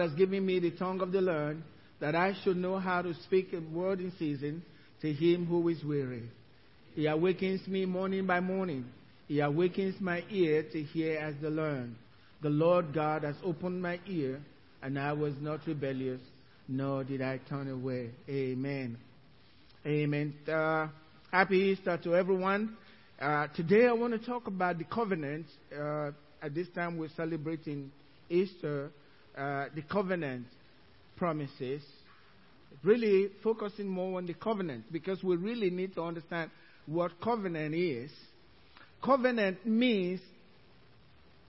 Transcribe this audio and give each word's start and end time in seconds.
has 0.00 0.12
given 0.14 0.44
me 0.44 0.58
the 0.58 0.72
tongue 0.72 1.00
of 1.00 1.12
the 1.12 1.20
learned, 1.20 1.62
that 2.00 2.16
I 2.16 2.34
should 2.42 2.56
know 2.56 2.78
how 2.80 3.02
to 3.02 3.14
speak 3.22 3.52
a 3.52 3.60
word 3.60 4.00
in 4.00 4.12
season 4.18 4.62
to 5.00 5.12
him 5.12 5.46
who 5.46 5.68
is 5.68 5.84
weary. 5.84 6.24
He 6.94 7.06
awakens 7.06 7.66
me 7.68 7.86
morning 7.86 8.26
by 8.26 8.40
morning. 8.40 8.86
He 9.28 9.38
awakens 9.38 10.00
my 10.00 10.24
ear 10.30 10.64
to 10.72 10.82
hear 10.82 11.18
as 11.18 11.34
the 11.40 11.48
learned. 11.48 11.94
The 12.42 12.50
Lord 12.50 12.92
God 12.92 13.22
has 13.22 13.36
opened 13.44 13.80
my 13.80 14.00
ear, 14.08 14.40
and 14.82 14.98
I 14.98 15.12
was 15.12 15.34
not 15.40 15.60
rebellious, 15.64 16.20
nor 16.66 17.04
did 17.04 17.22
I 17.22 17.38
turn 17.48 17.70
away. 17.70 18.10
Amen. 18.28 18.98
Amen. 19.86 20.34
Uh, 20.52 20.88
happy 21.30 21.58
Easter 21.58 21.96
to 22.02 22.16
everyone. 22.16 22.76
Uh, 23.20 23.46
today 23.54 23.86
I 23.86 23.92
want 23.92 24.20
to 24.20 24.26
talk 24.26 24.48
about 24.48 24.78
the 24.78 24.84
covenant. 24.84 25.46
Uh, 25.72 26.10
at 26.42 26.52
this 26.52 26.66
time 26.74 26.98
we're 26.98 27.10
celebrating 27.16 27.92
Easter, 28.28 28.90
uh, 29.36 29.66
the 29.74 29.82
covenant 29.82 30.46
promises. 31.16 31.82
Really 32.82 33.30
focusing 33.42 33.88
more 33.88 34.18
on 34.18 34.26
the 34.26 34.34
covenant 34.34 34.92
because 34.92 35.22
we 35.22 35.36
really 35.36 35.70
need 35.70 35.94
to 35.94 36.02
understand 36.02 36.50
what 36.86 37.12
covenant 37.22 37.74
is. 37.74 38.10
Covenant 39.02 39.64
means 39.64 40.20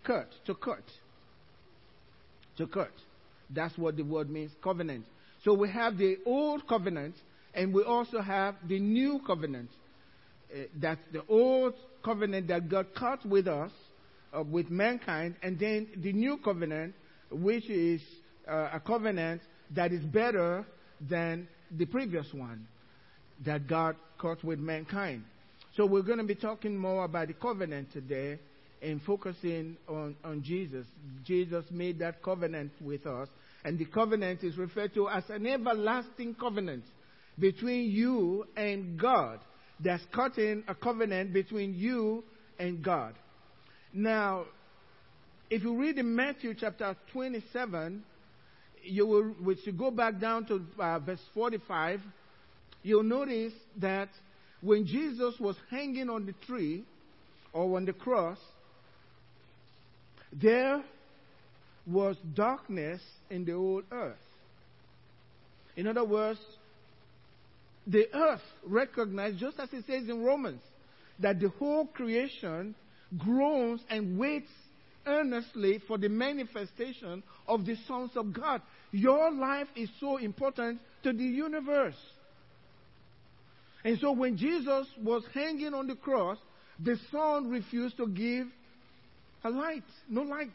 cut, 0.03 0.29
to 0.45 0.55
cut. 0.55 0.84
To 2.57 2.67
cut. 2.67 2.91
That's 3.49 3.77
what 3.77 3.98
the 3.98 4.04
word 4.04 4.29
means, 4.29 4.52
covenant. 4.63 5.05
So 5.43 5.54
we 5.54 5.70
have 5.70 5.98
the 5.98 6.17
old 6.26 6.67
covenant 6.67 7.15
and 7.54 7.73
we 7.73 7.84
also 7.84 8.21
have 8.21 8.55
the 8.67 8.79
new 8.79 9.21
covenant. 9.26 9.70
Uh, 10.54 10.63
that's 10.79 11.02
the 11.12 11.23
old 11.27 11.73
covenant 12.04 12.48
that 12.48 12.70
God 12.70 12.88
cut 12.98 13.26
with 13.26 13.48
us, 13.48 13.71
uh, 14.35 14.43
with 14.43 14.70
mankind, 14.70 15.35
and 15.41 15.57
then 15.57 15.88
the 15.98 16.13
new 16.13 16.38
covenant, 16.38 16.93
which 17.35 17.70
is 17.70 18.02
uh, 18.48 18.70
a 18.73 18.80
covenant 18.80 19.41
that 19.71 19.91
is 19.91 20.03
better 20.03 20.66
than 21.02 21.48
the 21.71 21.85
previous 21.85 22.27
one 22.34 22.68
that 23.46 23.68
God 23.68 23.96
cut 24.20 24.43
with 24.43 24.60
mankind. 24.60 25.23
So 25.76 25.85
we're 25.85 26.04
going 26.04 26.20
to 26.20 26.23
be 26.23 26.35
talking 26.35 26.77
more 26.77 27.04
about 27.04 27.27
the 27.27 27.34
covenant 27.34 27.91
today 27.91 28.40
and 28.82 29.01
focusing 29.01 29.77
on, 29.87 30.15
on 30.23 30.41
Jesus. 30.43 30.85
Jesus 31.26 31.65
made 31.71 31.99
that 31.99 32.23
covenant 32.23 32.71
with 32.82 33.05
us, 33.05 33.27
and 33.63 33.77
the 33.77 33.85
covenant 33.85 34.43
is 34.43 34.57
referred 34.57 34.93
to 34.93 35.10
as 35.10 35.23
an 35.29 35.45
everlasting 35.45 36.35
covenant 36.35 36.84
between 37.38 37.90
you 37.90 38.45
and 38.55 38.98
God. 38.99 39.40
That's 39.79 40.04
cutting 40.13 40.63
a 40.67 40.76
covenant 40.76 41.34
between 41.34 41.73
you 41.73 42.23
and 42.57 42.82
God. 42.82 43.15
Now, 43.93 44.45
if 45.49 45.63
you 45.63 45.77
read 45.79 45.98
in 45.98 46.15
Matthew 46.15 46.54
chapter 46.54 46.96
27, 47.13 48.04
you 48.84 49.05
will, 49.05 49.24
which 49.24 49.60
you 49.65 49.71
go 49.71 49.91
back 49.91 50.20
down 50.20 50.46
to 50.48 50.62
uh, 50.79 50.99
verse 50.99 51.21
45, 51.34 52.01
you'll 52.84 53.04
notice 53.04 53.54
that 53.77 54.10
when 54.62 54.85
Jesus 54.85 55.35
was 55.40 55.55
hanging 55.70 56.10
on 56.10 56.26
the 56.26 56.34
tree 56.48 56.84
or 57.54 57.77
on 57.77 57.85
the 57.85 57.93
cross, 57.93 58.40
there 60.34 60.84
was 61.85 62.18
darkness 62.34 63.01
in 63.29 63.46
the 63.46 63.54
old 63.54 63.84
earth. 63.91 64.18
In 65.75 65.88
other 65.88 66.03
words, 66.03 66.40
the 67.85 68.07
earth 68.13 68.41
recognized, 68.66 69.38
just 69.38 69.59
as 69.59 69.69
it 69.72 69.85
says 69.85 70.09
in 70.09 70.23
Romans, 70.23 70.62
that 71.19 71.40
the 71.40 71.50
whole 71.50 71.85
creation 71.85 72.73
groans 73.18 73.81
and 73.90 74.18
waits 74.18 74.50
earnestly 75.06 75.79
for 75.88 75.97
the 75.97 76.09
manifestation 76.09 77.23
of 77.47 77.66
the 77.66 77.75
sons 77.88 78.11
of 78.16 78.34
God. 78.34 78.61
Your 78.91 79.31
life 79.31 79.67
is 79.75 79.89
so 80.00 80.17
important 80.17 80.79
to 81.03 81.13
the 81.13 81.23
universe. 81.23 81.95
And 83.83 84.00
so 84.00 84.11
when 84.11 84.35
Jesus 84.38 84.88
was 85.01 85.23
hanging 85.33 85.73
on 85.73 85.88
the 85.88 85.95
cross, 85.95 86.38
the 86.83 86.97
sun 87.11 87.49
refused 87.49 87.97
to 87.97 88.07
give 88.07 88.47
a 89.44 89.49
light, 89.49 89.83
no 90.09 90.23
light. 90.23 90.49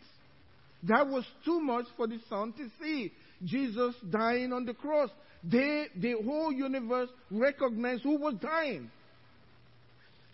That 0.82 1.06
was 1.06 1.24
too 1.44 1.60
much 1.60 1.86
for 1.96 2.06
the 2.06 2.18
sun 2.28 2.52
to 2.54 2.68
see. 2.82 3.12
Jesus 3.44 3.94
dying 4.10 4.52
on 4.52 4.64
the 4.64 4.74
cross. 4.74 5.10
They, 5.44 5.86
the 5.96 6.14
whole 6.24 6.52
universe 6.52 7.08
recognized 7.30 8.02
who 8.02 8.16
was 8.16 8.34
dying. 8.40 8.90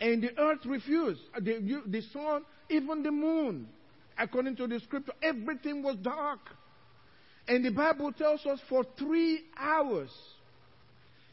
And 0.00 0.22
the 0.22 0.38
earth 0.38 0.64
refused. 0.64 1.20
The, 1.34 1.82
the 1.86 2.02
sun, 2.12 2.44
even 2.70 3.02
the 3.02 3.10
moon, 3.10 3.68
according 4.18 4.56
to 4.56 4.66
the 4.66 4.80
scripture, 4.80 5.12
everything 5.22 5.82
was 5.82 5.96
dark. 5.96 6.40
And 7.48 7.64
the 7.64 7.70
Bible 7.70 8.12
tells 8.12 8.44
us 8.46 8.58
for 8.68 8.84
three 8.98 9.44
hours, 9.56 10.10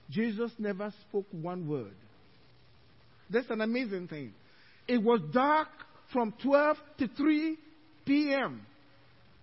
Jesus 0.10 0.52
never 0.60 0.94
spoke 1.08 1.26
one 1.32 1.68
word. 1.68 1.96
That's 3.30 3.50
an 3.50 3.62
amazing 3.62 4.08
thing. 4.08 4.34
It 4.88 5.02
was 5.02 5.22
dark 5.34 5.70
from 6.12 6.34
12 6.44 6.78
to 7.00 7.08
3 7.08 7.58
p.m. 8.06 8.66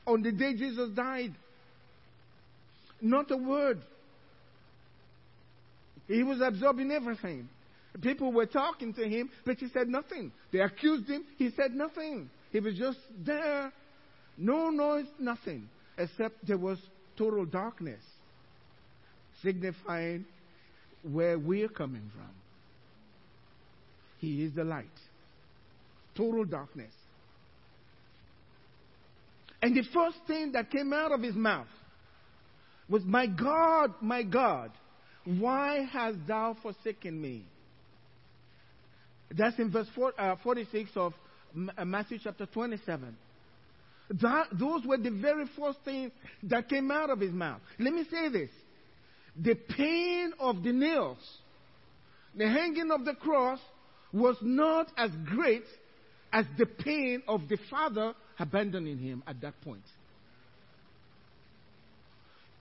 on 0.06 0.22
the 0.22 0.30
day 0.30 0.54
Jesus 0.54 0.90
died. 0.90 1.34
Not 3.00 3.30
a 3.30 3.36
word. 3.36 3.80
He 6.06 6.22
was 6.22 6.40
absorbing 6.40 6.90
everything. 6.90 7.48
People 8.00 8.32
were 8.32 8.46
talking 8.46 8.94
to 8.94 9.08
him, 9.08 9.30
but 9.44 9.56
he 9.58 9.68
said 9.72 9.88
nothing. 9.88 10.30
They 10.52 10.60
accused 10.60 11.08
him, 11.08 11.24
he 11.36 11.50
said 11.50 11.72
nothing. 11.72 12.30
He 12.50 12.60
was 12.60 12.76
just 12.76 12.98
there. 13.24 13.72
No 14.36 14.70
noise, 14.70 15.06
nothing. 15.18 15.68
Except 15.98 16.46
there 16.46 16.58
was 16.58 16.78
total 17.16 17.44
darkness, 17.44 18.00
signifying 19.42 20.24
where 21.02 21.38
we're 21.38 21.68
coming 21.68 22.10
from. 22.14 22.30
He 24.18 24.44
is 24.44 24.54
the 24.54 24.64
light. 24.64 24.86
Total 26.16 26.44
darkness. 26.44 26.92
And 29.62 29.76
the 29.76 29.82
first 29.92 30.16
thing 30.26 30.52
that 30.52 30.70
came 30.70 30.92
out 30.92 31.12
of 31.12 31.22
his 31.22 31.34
mouth 31.34 31.66
was, 32.88 33.02
My 33.04 33.26
God, 33.26 33.94
my 34.00 34.22
God, 34.22 34.70
why 35.24 35.86
hast 35.92 36.16
thou 36.26 36.56
forsaken 36.62 37.20
me? 37.20 37.44
That's 39.36 39.58
in 39.58 39.70
verse 39.70 39.86
uh, 40.18 40.36
46 40.42 40.90
of 40.96 41.12
Uh, 41.76 41.84
Matthew 41.84 42.18
chapter 42.22 42.46
27. 42.46 43.16
That, 44.20 44.46
those 44.52 44.84
were 44.84 44.98
the 44.98 45.10
very 45.10 45.46
first 45.56 45.78
things 45.84 46.10
that 46.44 46.68
came 46.68 46.90
out 46.90 47.10
of 47.10 47.20
his 47.20 47.32
mouth. 47.32 47.60
Let 47.78 47.92
me 47.92 48.04
say 48.10 48.28
this. 48.28 48.50
The 49.36 49.54
pain 49.54 50.32
of 50.40 50.62
the 50.62 50.72
nails, 50.72 51.18
the 52.34 52.48
hanging 52.48 52.90
of 52.90 53.04
the 53.04 53.14
cross, 53.14 53.60
was 54.12 54.36
not 54.42 54.88
as 54.96 55.10
great 55.26 55.62
as 56.32 56.44
the 56.58 56.66
pain 56.66 57.22
of 57.28 57.48
the 57.48 57.58
Father 57.70 58.14
abandoning 58.38 58.98
him 58.98 59.22
at 59.26 59.40
that 59.42 59.60
point. 59.60 59.84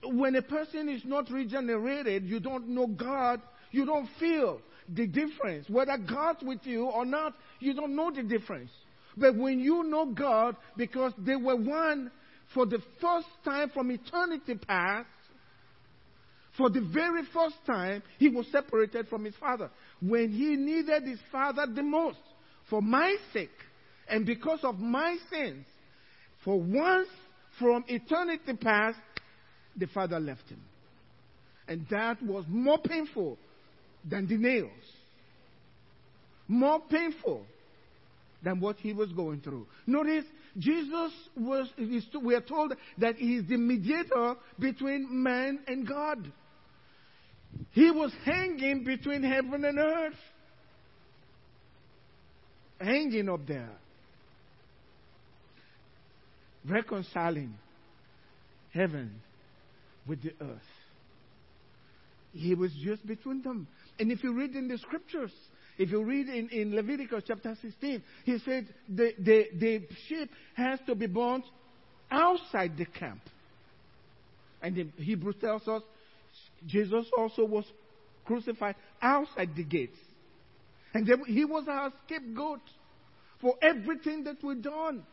When 0.02 0.36
a 0.36 0.42
person 0.42 0.88
is 0.88 1.02
not 1.04 1.30
regenerated, 1.30 2.24
you 2.24 2.40
don't 2.40 2.68
know 2.68 2.86
God, 2.86 3.42
you 3.70 3.84
don't 3.84 4.08
feel 4.18 4.60
the 4.94 5.06
difference. 5.06 5.68
Whether 5.68 5.96
God's 5.98 6.42
with 6.42 6.60
you 6.64 6.84
or 6.86 7.04
not, 7.04 7.34
you 7.58 7.74
don't 7.74 7.94
know 7.94 8.10
the 8.10 8.22
difference. 8.22 8.70
But 9.16 9.36
when 9.36 9.60
you 9.60 9.82
know 9.84 10.06
God, 10.06 10.56
because 10.76 11.12
they 11.18 11.36
were 11.36 11.56
one 11.56 12.10
for 12.54 12.66
the 12.66 12.78
first 13.00 13.28
time 13.44 13.70
from 13.70 13.90
eternity 13.90 14.54
past, 14.54 15.08
for 16.56 16.68
the 16.68 16.80
very 16.80 17.22
first 17.32 17.56
time, 17.66 18.02
he 18.18 18.28
was 18.28 18.46
separated 18.50 19.08
from 19.08 19.24
his 19.24 19.34
father. 19.36 19.70
When 20.02 20.30
he 20.30 20.56
needed 20.56 21.04
his 21.04 21.20
father 21.30 21.66
the 21.72 21.82
most, 21.82 22.18
for 22.68 22.82
my 22.82 23.16
sake, 23.32 23.50
and 24.08 24.26
because 24.26 24.60
of 24.62 24.78
my 24.78 25.16
sins, 25.32 25.64
for 26.44 26.60
once 26.60 27.08
from 27.58 27.84
eternity 27.86 28.54
past, 28.60 28.98
the 29.76 29.86
father 29.86 30.18
left 30.18 30.48
him. 30.48 30.60
And 31.68 31.86
that 31.90 32.20
was 32.22 32.44
more 32.48 32.78
painful 32.78 33.38
than 34.08 34.26
the 34.26 34.36
nails. 34.36 34.70
More 36.48 36.80
painful 36.80 37.46
than 38.42 38.60
what 38.60 38.76
he 38.78 38.92
was 38.92 39.12
going 39.12 39.40
through. 39.40 39.66
Notice, 39.86 40.24
Jesus 40.58 41.12
was, 41.36 41.68
we 42.22 42.34
are 42.34 42.40
told 42.40 42.74
that 42.98 43.16
he 43.16 43.36
is 43.36 43.48
the 43.48 43.56
mediator 43.56 44.34
between 44.58 45.22
man 45.22 45.60
and 45.66 45.86
God. 45.86 46.32
He 47.72 47.90
was 47.90 48.12
hanging 48.24 48.84
between 48.84 49.22
heaven 49.22 49.64
and 49.64 49.78
earth. 49.78 50.14
Hanging 52.80 53.28
up 53.28 53.46
there. 53.46 53.70
Reconciling 56.66 57.54
heaven 58.72 59.20
with 60.06 60.22
the 60.22 60.32
earth. 60.40 60.58
He 62.32 62.54
was 62.54 62.72
just 62.82 63.06
between 63.06 63.42
them. 63.42 63.66
And 64.00 64.10
if 64.10 64.24
you 64.24 64.32
read 64.32 64.56
in 64.56 64.66
the 64.66 64.78
scriptures, 64.78 65.30
if 65.76 65.90
you 65.90 66.02
read 66.02 66.28
in, 66.28 66.48
in 66.48 66.74
Leviticus 66.74 67.22
chapter 67.26 67.54
16, 67.60 68.02
he 68.24 68.38
said 68.38 68.66
the, 68.88 69.12
the, 69.18 69.44
the 69.58 69.82
sheep 70.08 70.30
has 70.54 70.80
to 70.86 70.94
be 70.94 71.06
burnt 71.06 71.44
outside 72.10 72.78
the 72.78 72.86
camp. 72.86 73.20
And 74.62 74.74
the 74.74 75.02
Hebrews 75.02 75.36
tells 75.40 75.68
us 75.68 75.82
Jesus 76.66 77.06
also 77.16 77.44
was 77.44 77.64
crucified 78.24 78.76
outside 79.02 79.50
the 79.54 79.64
gates. 79.64 79.98
And 80.94 81.08
he 81.26 81.44
was 81.44 81.66
our 81.68 81.92
scapegoat 82.06 82.60
for 83.40 83.54
everything 83.62 84.24
that 84.24 84.42
we've 84.42 84.62
done. 84.62 85.04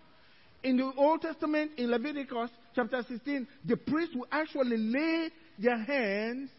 In 0.64 0.78
the 0.78 0.92
Old 0.98 1.22
Testament, 1.22 1.72
in 1.78 1.92
Leviticus 1.92 2.50
chapter 2.74 3.04
16, 3.08 3.48
the 3.66 3.76
priests 3.78 4.16
will 4.16 4.28
actually 4.32 4.78
lay 4.78 5.30
their 5.60 5.78
hands 5.78 6.50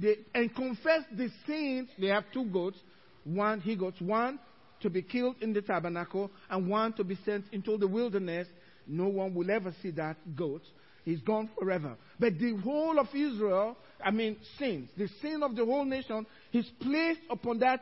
they, 0.00 0.16
and 0.34 0.54
confess 0.54 1.02
the 1.16 1.28
sins. 1.46 1.88
They 1.98 2.08
have 2.08 2.24
two 2.32 2.44
goats, 2.46 2.78
one 3.24 3.60
he 3.60 3.76
goats, 3.76 4.00
one 4.00 4.38
to 4.80 4.90
be 4.90 5.02
killed 5.02 5.36
in 5.40 5.52
the 5.52 5.62
tabernacle, 5.62 6.30
and 6.48 6.68
one 6.68 6.92
to 6.94 7.04
be 7.04 7.18
sent 7.24 7.44
into 7.52 7.76
the 7.76 7.86
wilderness. 7.86 8.48
No 8.86 9.08
one 9.08 9.34
will 9.34 9.50
ever 9.50 9.74
see 9.82 9.90
that 9.92 10.16
goat. 10.36 10.62
He's 11.04 11.20
gone 11.20 11.50
forever. 11.58 11.96
But 12.18 12.38
the 12.38 12.56
whole 12.56 12.98
of 12.98 13.08
Israel, 13.14 13.76
I 14.04 14.10
mean, 14.10 14.36
sins. 14.58 14.88
The 14.96 15.08
sin 15.22 15.42
of 15.42 15.56
the 15.56 15.64
whole 15.64 15.84
nation 15.84 16.26
is 16.52 16.66
placed 16.80 17.20
upon 17.30 17.58
that 17.60 17.80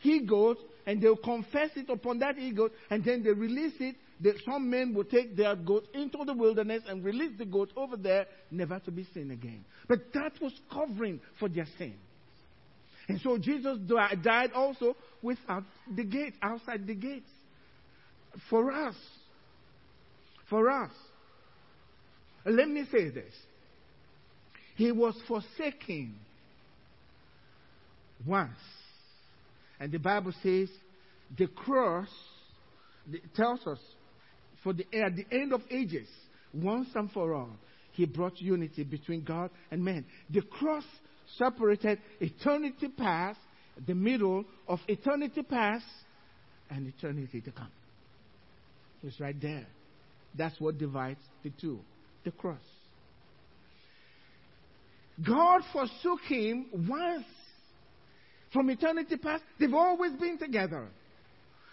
he 0.00 0.20
goat, 0.20 0.58
and 0.86 1.00
they'll 1.00 1.16
confess 1.16 1.70
it 1.76 1.88
upon 1.88 2.18
that 2.18 2.36
he 2.36 2.52
goat, 2.52 2.72
and 2.90 3.04
then 3.04 3.22
they 3.22 3.30
release 3.30 3.74
it. 3.80 3.96
Some 4.44 4.70
men 4.70 4.94
will 4.94 5.04
take 5.04 5.36
their 5.36 5.56
goat 5.56 5.88
into 5.94 6.24
the 6.24 6.32
wilderness 6.32 6.82
and 6.88 7.04
release 7.04 7.32
the 7.36 7.44
goat 7.44 7.72
over 7.76 7.96
there, 7.96 8.26
never 8.50 8.78
to 8.80 8.90
be 8.90 9.06
seen 9.12 9.30
again. 9.30 9.64
But 9.88 10.12
that 10.14 10.32
was 10.40 10.52
covering 10.72 11.20
for 11.38 11.48
their 11.48 11.66
sin. 11.78 11.94
And 13.08 13.20
so 13.20 13.36
Jesus 13.36 13.78
died 14.22 14.52
also 14.54 14.96
without 15.20 15.64
the 15.94 16.04
gate, 16.04 16.34
outside 16.42 16.86
the 16.86 16.94
gates. 16.94 17.28
For 18.48 18.72
us. 18.72 18.96
For 20.48 20.70
us. 20.70 20.90
Let 22.46 22.68
me 22.68 22.84
say 22.90 23.10
this. 23.10 23.32
He 24.76 24.90
was 24.90 25.14
forsaken 25.28 26.14
once. 28.26 28.50
And 29.78 29.92
the 29.92 29.98
Bible 29.98 30.32
says 30.42 30.68
the 31.36 31.46
cross 31.46 32.08
tells 33.34 33.66
us 33.66 33.78
for 34.64 34.72
the 34.72 34.84
eh, 34.92 35.02
at 35.06 35.14
the 35.14 35.26
end 35.30 35.52
of 35.52 35.60
ages, 35.70 36.08
once 36.52 36.88
and 36.94 37.10
for 37.12 37.34
all, 37.34 37.50
he 37.92 38.06
brought 38.06 38.40
unity 38.40 38.82
between 38.82 39.22
God 39.22 39.50
and 39.70 39.84
man. 39.84 40.04
The 40.30 40.42
cross 40.42 40.84
separated 41.38 42.00
eternity 42.20 42.88
past, 42.88 43.38
the 43.86 43.94
middle 43.94 44.44
of 44.66 44.80
eternity 44.88 45.42
past, 45.42 45.84
and 46.70 46.88
eternity 46.88 47.40
to 47.42 47.52
come. 47.52 47.70
It's 49.04 49.20
right 49.20 49.40
there. 49.40 49.66
That's 50.36 50.58
what 50.60 50.78
divides 50.78 51.20
the 51.44 51.50
two 51.60 51.78
the 52.24 52.30
cross. 52.30 52.56
God 55.22 55.60
forsook 55.72 56.20
him 56.26 56.66
once. 56.88 57.26
From 58.52 58.70
eternity 58.70 59.16
past, 59.16 59.42
they've 59.58 59.74
always 59.74 60.12
been 60.12 60.38
together. 60.38 60.88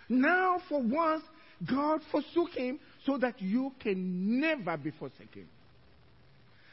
Now, 0.09 0.57
for 0.67 0.81
once, 0.81 1.23
God 1.69 2.01
forsook 2.11 2.51
him 2.55 2.79
so 3.05 3.17
that 3.17 3.41
you 3.41 3.71
can 3.79 4.39
never 4.39 4.77
be 4.77 4.91
forsaken. 4.91 5.47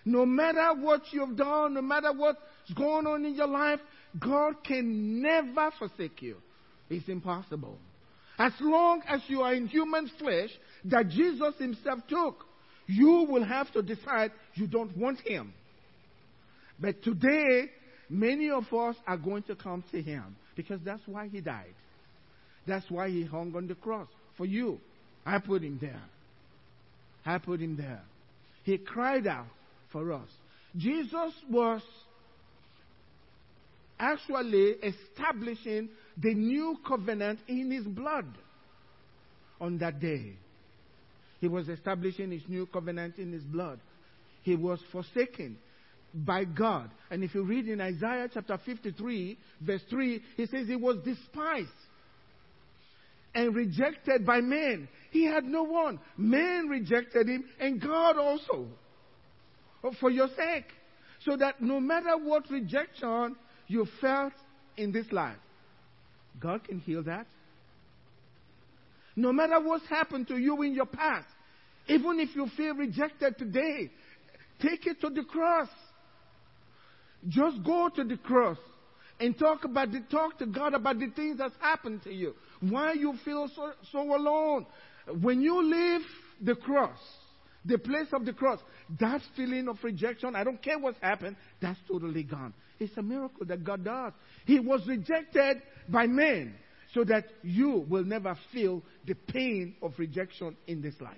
No 0.05 0.25
matter 0.25 0.81
what 0.81 1.03
you've 1.11 1.37
done, 1.37 1.75
no 1.75 1.83
matter 1.83 2.13
what's 2.13 2.39
going 2.75 3.07
on 3.07 3.25
in 3.27 3.35
your 3.35 3.49
life, 3.49 3.81
God 4.19 4.55
can 4.65 5.21
never 5.21 5.71
forsake 5.79 6.23
you. 6.23 6.37
It's 6.89 7.09
impossible. 7.09 7.77
As 8.39 8.53
long 8.61 9.03
as 9.07 9.21
you 9.27 9.43
are 9.43 9.53
in 9.53 9.67
human 9.67 10.11
flesh 10.19 10.51
that 10.87 11.09
Jesus 11.09 11.55
himself 11.59 12.01
took, 12.09 12.45
you 12.87 13.27
will 13.29 13.45
have 13.45 13.71
to 13.73 13.83
decide 13.83 14.33
you 14.55 14.67
don't 14.67 14.97
want 14.97 15.21
him. 15.21 15.53
But 16.81 17.03
today, 17.03 17.71
many 18.09 18.49
of 18.49 18.73
us 18.73 18.97
are 19.07 19.19
going 19.19 19.43
to 19.43 19.57
come 19.57 19.85
to 19.91 20.01
him 20.01 20.37
because 20.57 20.81
that's 20.85 21.03
why 21.07 21.29
he 21.29 21.41
died. 21.41 21.75
That's 22.67 22.89
why 22.91 23.11
he 23.11 23.25
hung 23.25 23.55
on 23.57 23.67
the 23.67 23.75
cross 23.75 24.09
for 24.39 24.47
you. 24.47 24.81
I 25.27 25.39
put 25.41 25.63
him 25.63 25.79
there. 25.79 26.01
I 27.27 27.37
put 27.37 27.61
him 27.61 27.77
there. 27.77 28.01
He 28.63 28.79
cried 28.79 29.27
out 29.27 29.49
for 29.93 30.13
us. 30.13 30.29
Jesus 30.77 31.33
was 31.51 31.83
actually 33.99 34.77
establishing 34.83 35.91
the 36.17 36.33
new 36.33 36.79
covenant 36.87 37.41
in 37.49 37.71
his 37.71 37.85
blood 37.85 38.27
on 39.61 39.79
that 39.79 40.01
day. 40.01 40.33
He 41.41 41.49
was 41.49 41.69
establishing 41.69 42.31
his 42.31 42.43
new 42.49 42.67
covenant 42.67 43.19
in 43.19 43.33
his 43.33 43.43
blood. 43.43 43.81
He 44.43 44.57
was 44.57 44.81
forsaken 44.93 45.59
by 46.15 46.45
God. 46.45 46.91
And 47.11 47.23
if 47.23 47.35
you 47.35 47.43
read 47.43 47.69
in 47.69 47.81
Isaiah 47.81 48.29
chapter 48.33 48.59
53, 48.65 49.37
verse 49.61 49.83
3, 49.91 50.23
he 50.37 50.47
says 50.47 50.67
he 50.67 50.77
was 50.77 50.97
despised 51.05 51.69
and 53.35 53.55
rejected 53.55 54.25
by 54.27 54.41
men. 54.41 54.89
He 55.11 55.25
had 55.25 55.45
no 55.45 55.63
one. 55.63 56.01
Men 56.17 56.69
rejected 56.69 57.29
him, 57.29 57.45
and 57.61 57.81
God 57.81 58.17
also 58.17 58.67
oh, 59.85 59.93
for 60.01 60.11
your 60.11 60.29
sake. 60.29 60.67
So 61.25 61.37
that 61.37 61.61
no 61.61 61.81
matter 61.81 62.17
what 62.17 62.49
rejection 62.51 63.37
you 63.67 63.87
felt 64.01 64.33
in 64.77 64.93
this 64.93 65.07
life, 65.11 65.37
God 66.41 66.65
can 66.65 66.79
heal 66.79 67.03
that. 67.05 67.27
No 69.17 69.33
matter 69.33 69.61
what's 69.61 69.87
happened 69.89 70.29
to 70.29 70.37
you 70.37 70.63
in 70.63 70.75
your 70.75 70.87
past, 70.87 71.27
even 71.89 72.21
if 72.21 72.37
you 72.37 72.47
feel 72.57 72.75
rejected 72.75 73.37
today, 73.37 73.91
take 74.61 74.87
it 74.87 75.01
to 75.01 75.11
the 75.11 75.25
cross. 75.25 75.69
Just 77.29 77.65
go 77.65 77.89
to 77.89 78.05
the 78.05 78.17
cross 78.19 78.59
and 79.21 79.39
talk 79.39 79.65
about 79.65 79.93
the, 79.93 80.01
talk 80.11 80.39
to 80.39 80.47
God 80.47 80.75
about 80.75 80.99
the 80.99 81.09
things 81.09 81.39
that's 81.39 81.55
happened 81.61 82.03
to 82.05 82.13
you. 82.13 82.35
Why 82.61 82.93
you 82.93 83.15
feel 83.25 83.49
so, 83.55 83.73
so 83.91 84.01
alone. 84.15 84.67
When 85.21 85.41
you 85.41 85.63
leave 85.63 86.07
the 86.41 86.55
cross, 86.55 86.99
the 87.65 87.79
place 87.79 88.09
of 88.13 88.25
the 88.25 88.33
cross, 88.33 88.61
that 89.01 89.21
feeling 89.37 89.69
of 89.69 89.79
rejection, 89.83 90.37
I 90.37 90.45
don't 90.45 90.63
care 90.63 90.79
what's 90.79 91.01
happened, 91.01 91.37
that's 91.61 91.79
totally 91.89 92.23
gone. 92.23 92.55
It's 92.79 92.97
a 92.97 93.03
miracle 93.03 93.45
that 93.47 93.65
God 93.65 93.85
does. 93.85 94.13
He 94.47 94.61
was 94.61 94.87
rejected 94.87 95.63
by 95.89 96.07
men 96.07 96.55
so 96.95 97.05
that 97.05 97.25
you 97.43 97.85
will 97.89 98.05
never 98.05 98.37
feel 98.53 98.83
the 99.07 99.15
pain 99.15 99.75
of 99.83 99.93
rejection 99.99 100.57
in 100.67 100.81
this 100.81 100.95
life. 101.01 101.17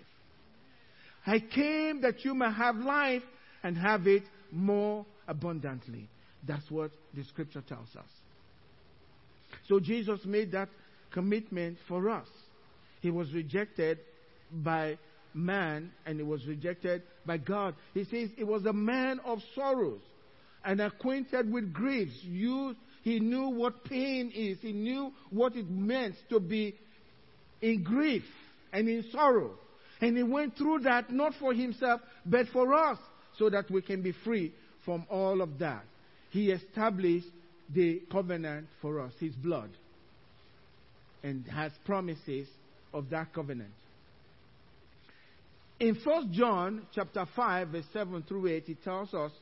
I 1.26 1.38
came 1.38 2.00
that 2.00 2.24
you 2.24 2.34
may 2.34 2.50
have 2.50 2.76
life 2.76 3.22
and 3.62 3.76
have 3.76 4.06
it 4.06 4.22
more 4.50 5.04
abundantly. 5.28 6.08
That's 6.46 6.70
what 6.70 6.90
the 7.14 7.24
scripture 7.24 7.62
tells 7.62 7.94
us. 7.96 8.08
So 9.68 9.80
Jesus 9.80 10.20
made 10.24 10.52
that 10.52 10.68
commitment 11.12 11.78
for 11.88 12.08
us. 12.08 12.28
He 13.00 13.10
was 13.10 13.32
rejected 13.32 13.98
by 14.52 14.98
man 15.34 15.92
and 16.06 16.18
he 16.18 16.24
was 16.24 16.46
rejected 16.46 17.02
by 17.26 17.38
God. 17.38 17.74
He 17.94 18.04
says 18.04 18.30
he 18.36 18.44
was 18.44 18.64
a 18.66 18.72
man 18.72 19.20
of 19.24 19.40
sorrows 19.54 20.00
and 20.64 20.80
acquainted 20.80 21.50
with 21.52 21.72
griefs. 21.72 22.14
You, 22.22 22.74
he 23.02 23.20
knew 23.20 23.48
what 23.48 23.84
pain 23.84 24.32
is. 24.34 24.58
He 24.60 24.72
knew 24.72 25.12
what 25.30 25.56
it 25.56 25.68
meant 25.70 26.16
to 26.30 26.40
be 26.40 26.74
in 27.60 27.82
grief 27.82 28.24
and 28.72 28.88
in 28.88 29.04
sorrow. 29.10 29.52
And 30.00 30.16
he 30.16 30.22
went 30.22 30.56
through 30.56 30.80
that 30.80 31.10
not 31.10 31.34
for 31.38 31.52
himself, 31.52 32.00
but 32.24 32.46
for 32.48 32.72
us, 32.72 32.98
so 33.38 33.50
that 33.50 33.70
we 33.70 33.82
can 33.82 34.02
be 34.02 34.12
free 34.24 34.52
from 34.84 35.06
all 35.10 35.42
of 35.42 35.58
that. 35.58 35.84
He 36.30 36.50
established 36.50 37.28
the 37.72 38.02
covenant 38.10 38.66
for 38.80 39.00
us, 39.00 39.12
his 39.18 39.34
blood, 39.34 39.70
and 41.22 41.46
has 41.46 41.72
promises 41.84 42.48
of 42.92 43.10
that 43.10 43.32
covenant. 43.32 43.70
In 45.78 45.96
1 46.02 46.32
John 46.32 46.86
chapter 46.94 47.26
5, 47.34 47.68
verse 47.68 47.84
7 47.92 48.22
through 48.24 48.48
8, 48.48 48.68
it 48.68 48.84
tells 48.84 49.14
us 49.14 49.32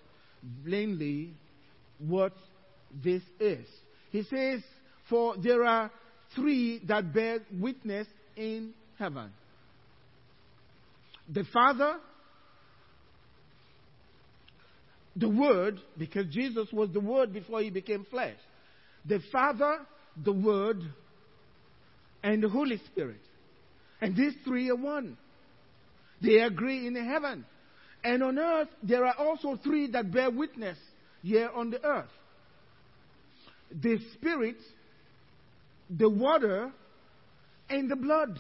plainly 0.65 1.31
what 1.99 2.33
this 3.03 3.23
is. 3.41 3.67
He 4.11 4.23
says, 4.23 4.61
For 5.09 5.37
there 5.37 5.65
are 5.65 5.91
three 6.37 6.81
that 6.87 7.13
bear 7.13 7.41
witness 7.53 8.07
in 8.37 8.73
heaven 8.99 9.31
the 11.29 11.45
Father, 11.53 11.99
the 15.19 15.29
Word, 15.29 15.81
because 15.97 16.27
Jesus 16.33 16.69
was 16.73 16.91
the 16.93 17.01
Word 17.01 17.33
before 17.33 17.61
he 17.61 17.71
became 17.71 18.07
flesh. 18.11 18.37
The 19.05 19.21
Father, 19.33 19.79
the 20.23 20.33
Word, 20.33 20.83
and 22.23 22.43
the 22.43 22.49
Holy 22.49 22.81
Spirit. 22.93 23.21
And 24.01 24.17
these 24.17 24.35
three 24.45 24.71
are 24.71 24.77
one. 24.77 25.17
They 26.23 26.39
agree 26.39 26.87
in 26.87 26.95
heaven. 26.95 27.45
And 28.05 28.23
on 28.23 28.39
earth, 28.39 28.69
there 28.83 29.05
are 29.05 29.15
also 29.19 29.59
three 29.63 29.91
that 29.91 30.13
bear 30.13 30.31
witness 30.31 30.79
here 31.23 31.51
on 31.55 31.71
the 31.71 31.85
earth 31.85 32.11
the 33.71 33.99
Spirit, 34.15 34.57
the 35.91 36.09
water, 36.09 36.73
and 37.69 37.91
the 37.91 37.97
blood. 37.97 38.39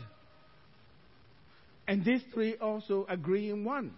And 1.87 2.04
these 2.04 2.23
three 2.32 2.56
also 2.56 3.06
agree 3.08 3.50
in 3.50 3.64
one. 3.64 3.92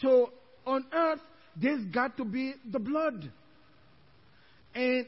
So 0.00 0.32
on 0.66 0.84
earth, 0.92 1.20
there's 1.60 1.84
got 1.86 2.16
to 2.18 2.24
be 2.24 2.54
the 2.70 2.78
blood. 2.78 3.30
And 4.74 5.06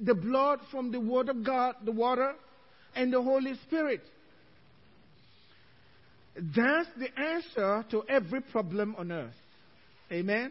the 0.00 0.14
blood 0.14 0.60
from 0.70 0.90
the 0.90 1.00
Word 1.00 1.28
of 1.28 1.44
God, 1.44 1.76
the 1.84 1.92
water, 1.92 2.34
and 2.94 3.12
the 3.12 3.22
Holy 3.22 3.54
Spirit. 3.66 4.00
That's 6.34 6.88
the 6.98 7.08
answer 7.20 7.84
to 7.90 8.02
every 8.08 8.40
problem 8.40 8.96
on 8.96 9.12
earth. 9.12 9.34
Amen? 10.10 10.50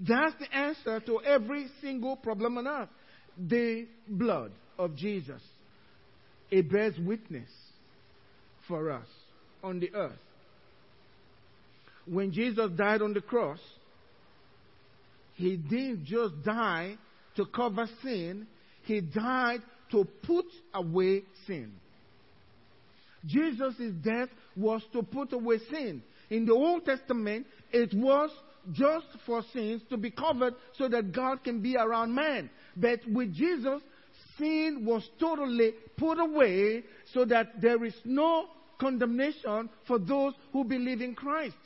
That's 0.00 0.34
the 0.38 0.54
answer 0.54 1.00
to 1.00 1.20
every 1.20 1.66
single 1.82 2.16
problem 2.16 2.56
on 2.56 2.66
earth. 2.66 2.88
The 3.38 3.86
blood 4.08 4.52
of 4.78 4.96
Jesus. 4.96 5.42
It 6.50 6.70
bears 6.70 6.94
witness 6.98 7.50
for 8.66 8.90
us 8.90 9.06
on 9.62 9.80
the 9.80 9.94
earth. 9.94 10.18
When 12.06 12.32
Jesus 12.32 12.70
died 12.76 13.02
on 13.02 13.12
the 13.12 13.20
cross, 13.20 13.60
he 15.40 15.56
didn't 15.56 16.04
just 16.04 16.42
die 16.44 16.96
to 17.36 17.46
cover 17.46 17.88
sin, 18.02 18.46
he 18.84 19.00
died 19.00 19.60
to 19.90 20.06
put 20.22 20.46
away 20.74 21.22
sin. 21.46 21.72
Jesus' 23.24 23.92
death 24.02 24.28
was 24.56 24.82
to 24.92 25.02
put 25.02 25.32
away 25.32 25.58
sin. 25.70 26.02
In 26.30 26.46
the 26.46 26.52
Old 26.52 26.84
Testament, 26.84 27.46
it 27.72 27.92
was 27.94 28.30
just 28.72 29.06
for 29.26 29.42
sins 29.52 29.82
to 29.90 29.96
be 29.96 30.10
covered 30.10 30.54
so 30.76 30.88
that 30.88 31.12
God 31.12 31.42
can 31.42 31.60
be 31.60 31.76
around 31.76 32.14
man. 32.14 32.50
But 32.76 33.00
with 33.10 33.34
Jesus, 33.34 33.82
sin 34.38 34.84
was 34.86 35.08
totally 35.18 35.72
put 35.96 36.18
away 36.18 36.84
so 37.12 37.24
that 37.24 37.60
there 37.60 37.84
is 37.84 37.94
no 38.04 38.46
condemnation 38.78 39.68
for 39.86 39.98
those 39.98 40.34
who 40.52 40.64
believe 40.64 41.00
in 41.00 41.14
Christ. 41.14 41.56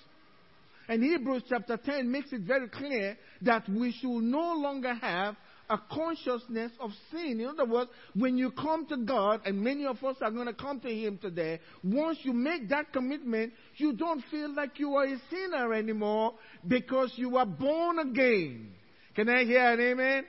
And 0.89 1.03
Hebrews 1.03 1.45
chapter 1.49 1.77
10 1.77 2.11
makes 2.11 2.33
it 2.33 2.43
very 2.43 2.69
clear 2.69 3.17
that 3.43 3.69
we 3.69 3.93
should 3.93 4.23
no 4.23 4.55
longer 4.55 4.95
have 4.95 5.37
a 5.71 5.79
consciousness 5.91 6.73
of 6.79 6.91
sin. 7.11 7.41
In 7.41 7.47
other 7.47 7.65
words, 7.65 7.91
when 8.15 8.37
you 8.37 8.51
come 8.51 8.87
to 8.89 8.99
God, 8.99 9.41
and 9.47 9.63
many 9.63 9.87
of 9.87 10.03
us 10.05 10.17
are 10.21 10.31
going 10.31 10.47
to 10.47 10.53
come 10.53 10.81
to 10.81 10.89
Him 10.89 11.19
today, 11.21 11.61
once 11.83 12.19
you 12.23 12.35
make 12.35 12.69
that 12.69 12.93
commitment, 12.93 13.53
you 13.77 13.95
don't 13.95 14.23
feel 14.31 14.55
like 14.55 14.79
you 14.79 14.95
are 14.95 15.07
a 15.07 15.17
sinner 15.31 15.73
anymore 15.73 16.35
because 16.69 17.13
you 17.17 17.37
are 17.39 17.47
born 17.47 17.99
again. 17.99 18.73
Can 19.17 19.29
I 19.29 19.45
hear 19.45 19.73
an 19.73 19.81
amen? 19.81 20.25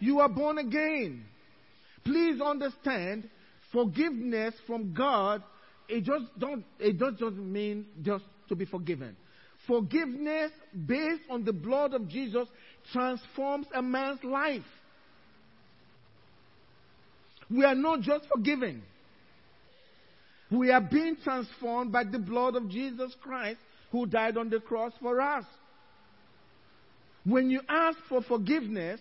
You 0.00 0.18
are 0.20 0.28
born 0.28 0.58
again. 0.58 1.24
Please 2.04 2.40
understand, 2.40 3.28
forgiveness 3.72 4.54
from 4.66 4.92
God, 4.92 5.42
it 5.88 6.02
just 6.04 6.24
don't, 6.38 6.64
it 6.78 6.98
just 6.98 7.18
doesn't 7.18 7.52
mean 7.52 7.86
just 8.02 8.24
to 8.48 8.56
be 8.56 8.64
forgiven. 8.64 9.16
Forgiveness 9.66 10.50
based 10.86 11.22
on 11.30 11.44
the 11.44 11.52
blood 11.52 11.94
of 11.94 12.08
Jesus 12.08 12.48
transforms 12.92 13.66
a 13.74 13.82
man's 13.82 14.22
life. 14.22 14.62
We 17.50 17.64
are 17.64 17.74
not 17.74 18.00
just 18.00 18.26
forgiven. 18.34 18.82
We 20.50 20.70
are 20.70 20.80
being 20.80 21.16
transformed 21.22 21.92
by 21.92 22.04
the 22.04 22.18
blood 22.18 22.56
of 22.56 22.68
Jesus 22.68 23.14
Christ 23.22 23.58
who 23.90 24.06
died 24.06 24.36
on 24.36 24.50
the 24.50 24.60
cross 24.60 24.92
for 25.00 25.20
us. 25.20 25.44
When 27.24 27.50
you 27.50 27.60
ask 27.68 27.98
for 28.08 28.22
forgiveness, 28.22 29.00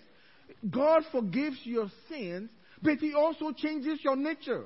God 0.70 1.03
forgives 1.12 1.58
your 1.63 1.89
sins, 2.10 2.50
but 2.82 3.00
He 3.00 3.13
also 3.13 3.51
changes 3.51 4.00
your 4.03 4.15
nature. 4.15 4.63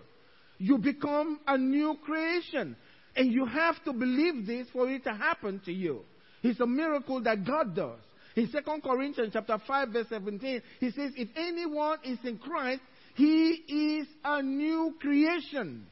You 0.60 0.78
become 0.78 1.40
a 1.48 1.58
new 1.58 1.98
creation. 2.04 2.76
And 3.18 3.34
you 3.34 3.46
have 3.46 3.84
to 3.86 3.94
believe 3.94 4.46
this 4.46 4.68
for 4.72 4.88
it 4.90 5.04
to 5.06 5.14
happen 5.14 5.60
to 5.66 5.74
you. 5.74 6.02
It's 6.44 6.60
a 6.60 6.68
miracle 6.68 7.20
that 7.24 7.44
God 7.44 7.76
does. 7.76 8.00
In 8.36 8.48
2 8.52 8.60
Corinthians 8.84 9.32
chapter 9.34 9.58
5 9.66 9.90
verse 9.90 10.06
17, 10.10 10.62
he 10.80 10.92
says, 10.92 11.12
if 11.18 11.28
anyone 11.36 11.98
is 12.04 12.20
in 12.24 12.38
Christ, 12.38 12.82
he 13.16 13.64
is 14.00 14.08
a 14.24 14.44
new 14.44 14.94
creation, 15.02 15.88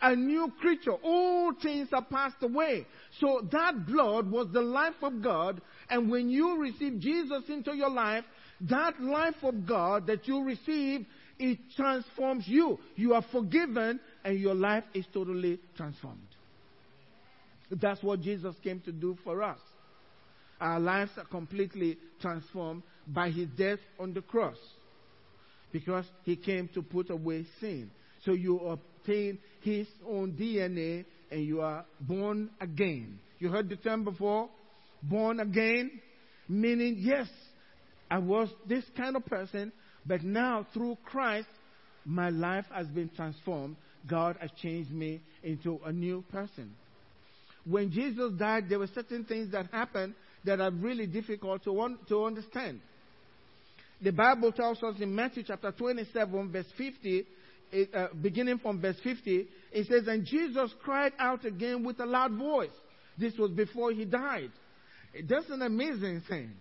a 0.00 0.14
new 0.14 0.52
creature. 0.60 0.92
All 0.92 1.52
things 1.60 1.88
are 1.92 2.04
passed 2.04 2.40
away. 2.42 2.86
So 3.18 3.44
that 3.50 3.84
blood 3.84 4.30
was 4.30 4.46
the 4.52 4.60
life 4.60 5.02
of 5.02 5.20
God. 5.20 5.60
And 5.90 6.08
when 6.08 6.30
you 6.30 6.60
receive 6.60 7.00
Jesus 7.00 7.42
into 7.48 7.74
your 7.74 7.90
life, 7.90 8.22
that 8.60 9.00
life 9.00 9.42
of 9.42 9.66
God 9.66 10.06
that 10.06 10.28
you 10.28 10.44
receive, 10.44 11.04
it 11.40 11.58
transforms 11.74 12.44
you. 12.46 12.78
You 12.94 13.14
are 13.14 13.24
forgiven 13.32 13.98
and 14.24 14.38
your 14.38 14.54
life 14.54 14.84
is 14.94 15.04
totally 15.12 15.58
transformed. 15.76 16.20
That's 17.70 18.02
what 18.02 18.20
Jesus 18.20 18.54
came 18.62 18.80
to 18.80 18.92
do 18.92 19.16
for 19.24 19.42
us. 19.42 19.58
Our 20.60 20.80
lives 20.80 21.12
are 21.16 21.24
completely 21.24 21.98
transformed 22.20 22.82
by 23.06 23.30
his 23.30 23.48
death 23.56 23.78
on 23.98 24.12
the 24.12 24.22
cross 24.22 24.56
because 25.72 26.04
he 26.24 26.36
came 26.36 26.68
to 26.74 26.82
put 26.82 27.10
away 27.10 27.46
sin. 27.60 27.90
So 28.24 28.32
you 28.32 28.58
obtain 28.58 29.38
his 29.60 29.86
own 30.06 30.32
DNA 30.32 31.04
and 31.30 31.44
you 31.44 31.60
are 31.60 31.84
born 32.00 32.50
again. 32.60 33.20
You 33.38 33.50
heard 33.50 33.68
the 33.68 33.76
term 33.76 34.04
before? 34.04 34.48
Born 35.02 35.40
again? 35.40 36.00
Meaning, 36.48 36.96
yes, 36.98 37.28
I 38.10 38.18
was 38.18 38.48
this 38.66 38.84
kind 38.96 39.14
of 39.16 39.24
person, 39.26 39.70
but 40.06 40.24
now 40.24 40.66
through 40.72 40.96
Christ, 41.04 41.48
my 42.04 42.30
life 42.30 42.64
has 42.72 42.86
been 42.88 43.10
transformed. 43.14 43.76
God 44.08 44.36
has 44.40 44.50
changed 44.62 44.90
me 44.90 45.20
into 45.42 45.78
a 45.84 45.92
new 45.92 46.24
person. 46.32 46.74
When 47.68 47.90
Jesus 47.90 48.32
died, 48.38 48.68
there 48.68 48.78
were 48.78 48.88
certain 48.94 49.24
things 49.24 49.52
that 49.52 49.66
happened 49.70 50.14
that 50.44 50.60
are 50.60 50.70
really 50.70 51.06
difficult 51.06 51.64
to, 51.64 51.80
un- 51.80 51.98
to 52.08 52.24
understand. 52.24 52.80
The 54.00 54.12
Bible 54.12 54.52
tells 54.52 54.82
us 54.82 54.94
in 55.00 55.14
Matthew 55.14 55.42
chapter 55.46 55.72
27, 55.72 56.52
verse 56.52 56.66
50, 56.78 57.26
it, 57.70 57.94
uh, 57.94 58.08
beginning 58.22 58.58
from 58.58 58.80
verse 58.80 58.96
50, 59.02 59.46
it 59.72 59.86
says, 59.86 60.06
And 60.06 60.24
Jesus 60.24 60.70
cried 60.82 61.12
out 61.18 61.44
again 61.44 61.84
with 61.84 62.00
a 62.00 62.06
loud 62.06 62.32
voice. 62.32 62.70
This 63.18 63.34
was 63.36 63.50
before 63.50 63.92
he 63.92 64.04
died. 64.04 64.52
That's 65.28 65.50
an 65.50 65.62
amazing 65.62 66.22
thing. 66.28 66.52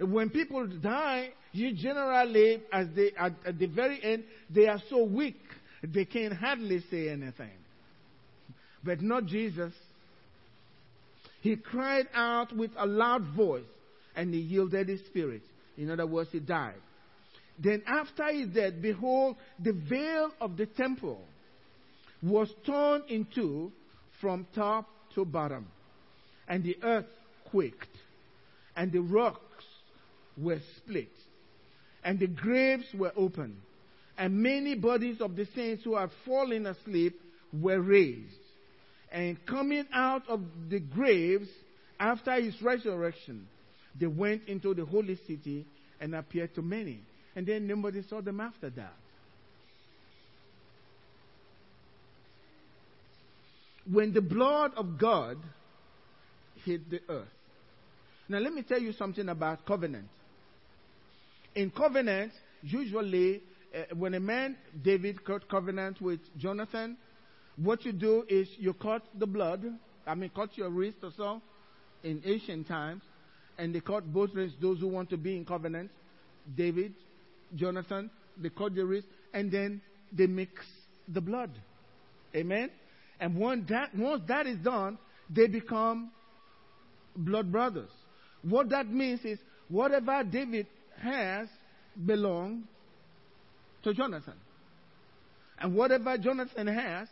When 0.00 0.28
people 0.28 0.66
die, 0.66 1.30
you 1.52 1.74
generally, 1.74 2.62
as 2.72 2.88
they, 2.94 3.12
at, 3.16 3.32
at 3.46 3.58
the 3.58 3.66
very 3.66 4.02
end, 4.02 4.24
they 4.50 4.66
are 4.66 4.82
so 4.90 5.04
weak, 5.04 5.40
they 5.82 6.04
can 6.04 6.32
hardly 6.32 6.82
say 6.90 7.08
anything. 7.08 7.50
But 8.82 9.00
not 9.00 9.26
Jesus. 9.26 9.72
He 11.44 11.56
cried 11.56 12.08
out 12.14 12.56
with 12.56 12.70
a 12.74 12.86
loud 12.86 13.22
voice, 13.36 13.66
and 14.16 14.32
he 14.32 14.40
yielded 14.40 14.88
his 14.88 15.04
spirit. 15.04 15.42
In 15.76 15.90
other 15.90 16.06
words, 16.06 16.30
he 16.32 16.40
died. 16.40 16.80
Then 17.58 17.82
after 17.86 18.32
his 18.32 18.48
death, 18.48 18.72
behold, 18.80 19.36
the 19.62 19.74
veil 19.74 20.30
of 20.40 20.56
the 20.56 20.64
temple 20.64 21.20
was 22.22 22.48
torn 22.64 23.02
in 23.10 23.26
two 23.34 23.70
from 24.22 24.46
top 24.54 24.88
to 25.16 25.26
bottom, 25.26 25.66
and 26.48 26.64
the 26.64 26.78
earth 26.82 27.12
quaked, 27.50 27.94
and 28.74 28.90
the 28.90 29.02
rocks 29.02 29.66
were 30.38 30.60
split, 30.78 31.12
and 32.02 32.18
the 32.18 32.26
graves 32.26 32.86
were 32.94 33.12
opened, 33.18 33.60
and 34.16 34.34
many 34.42 34.76
bodies 34.76 35.20
of 35.20 35.36
the 35.36 35.46
saints 35.54 35.84
who 35.84 35.94
had 35.94 36.08
fallen 36.24 36.64
asleep 36.64 37.20
were 37.52 37.82
raised. 37.82 38.43
And 39.14 39.38
coming 39.46 39.86
out 39.92 40.28
of 40.28 40.40
the 40.68 40.80
graves 40.80 41.48
after 42.00 42.32
his 42.32 42.60
resurrection, 42.60 43.46
they 43.98 44.08
went 44.08 44.48
into 44.48 44.74
the 44.74 44.84
holy 44.84 45.16
city 45.28 45.64
and 46.00 46.16
appeared 46.16 46.52
to 46.56 46.62
many. 46.62 47.00
And 47.36 47.46
then 47.46 47.68
nobody 47.68 48.02
saw 48.10 48.20
them 48.20 48.40
after 48.40 48.70
that. 48.70 48.92
When 53.88 54.12
the 54.12 54.20
blood 54.20 54.72
of 54.76 54.98
God 54.98 55.36
hit 56.64 56.90
the 56.90 57.00
earth. 57.08 57.28
Now, 58.28 58.38
let 58.38 58.52
me 58.52 58.62
tell 58.62 58.80
you 58.80 58.92
something 58.94 59.28
about 59.28 59.64
covenant. 59.64 60.08
In 61.54 61.70
covenant, 61.70 62.32
usually, 62.62 63.42
uh, 63.72 63.94
when 63.94 64.14
a 64.14 64.20
man, 64.20 64.56
David, 64.82 65.24
cut 65.24 65.48
covenant 65.48 66.00
with 66.00 66.20
Jonathan, 66.36 66.96
what 67.56 67.84
you 67.84 67.92
do 67.92 68.24
is 68.28 68.48
you 68.58 68.72
cut 68.74 69.02
the 69.18 69.26
blood, 69.26 69.64
I 70.06 70.14
mean, 70.14 70.30
cut 70.34 70.56
your 70.56 70.70
wrist 70.70 70.98
or 71.02 71.10
so 71.16 71.40
in 72.02 72.22
ancient 72.24 72.68
times, 72.68 73.02
and 73.58 73.74
they 73.74 73.80
cut 73.80 74.12
both 74.12 74.30
wrists, 74.34 74.56
those 74.60 74.80
who 74.80 74.88
want 74.88 75.10
to 75.10 75.16
be 75.16 75.36
in 75.36 75.44
covenant, 75.44 75.90
David, 76.56 76.92
Jonathan, 77.54 78.10
they 78.36 78.50
cut 78.50 78.74
the 78.74 78.84
wrist, 78.84 79.06
and 79.32 79.50
then 79.50 79.80
they 80.12 80.26
mix 80.26 80.52
the 81.08 81.20
blood. 81.20 81.50
Amen? 82.34 82.70
And 83.20 83.36
once 83.36 83.68
that, 83.68 83.94
once 83.94 84.22
that 84.26 84.46
is 84.46 84.58
done, 84.58 84.98
they 85.30 85.46
become 85.46 86.10
blood 87.16 87.50
brothers. 87.50 87.90
What 88.42 88.68
that 88.70 88.88
means 88.88 89.24
is 89.24 89.38
whatever 89.68 90.24
David 90.24 90.66
has 91.00 91.48
belongs 92.04 92.64
to 93.84 93.94
Jonathan. 93.94 94.34
And 95.58 95.74
whatever 95.74 96.18
Jonathan 96.18 96.66
has 96.66 97.08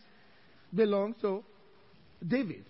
belongs 0.74 1.16
to 1.20 1.42
David 2.26 2.64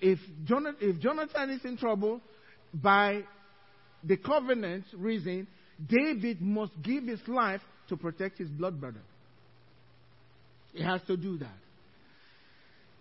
if 0.00 0.18
Jonathan, 0.44 0.76
if 0.80 1.00
Jonathan 1.00 1.50
is 1.50 1.64
in 1.64 1.76
trouble, 1.76 2.20
by 2.72 3.22
the 4.04 4.16
covenant 4.16 4.84
reason, 4.96 5.46
David 5.86 6.40
must 6.40 6.72
give 6.82 7.04
his 7.04 7.20
life 7.26 7.60
to 7.88 7.96
protect 7.96 8.38
his 8.38 8.48
blood 8.48 8.80
brother. 8.80 9.00
He 10.72 10.82
has 10.82 11.00
to 11.06 11.16
do 11.16 11.38
that. 11.38 11.56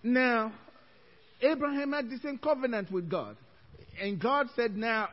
Now, 0.03 0.53
Abraham 1.41 1.91
had 1.91 2.09
the 2.09 2.17
same 2.23 2.37
covenant 2.37 2.91
with 2.91 3.09
God. 3.09 3.35
And 4.01 4.19
God 4.21 4.47
said, 4.55 4.77
now, 4.77 5.09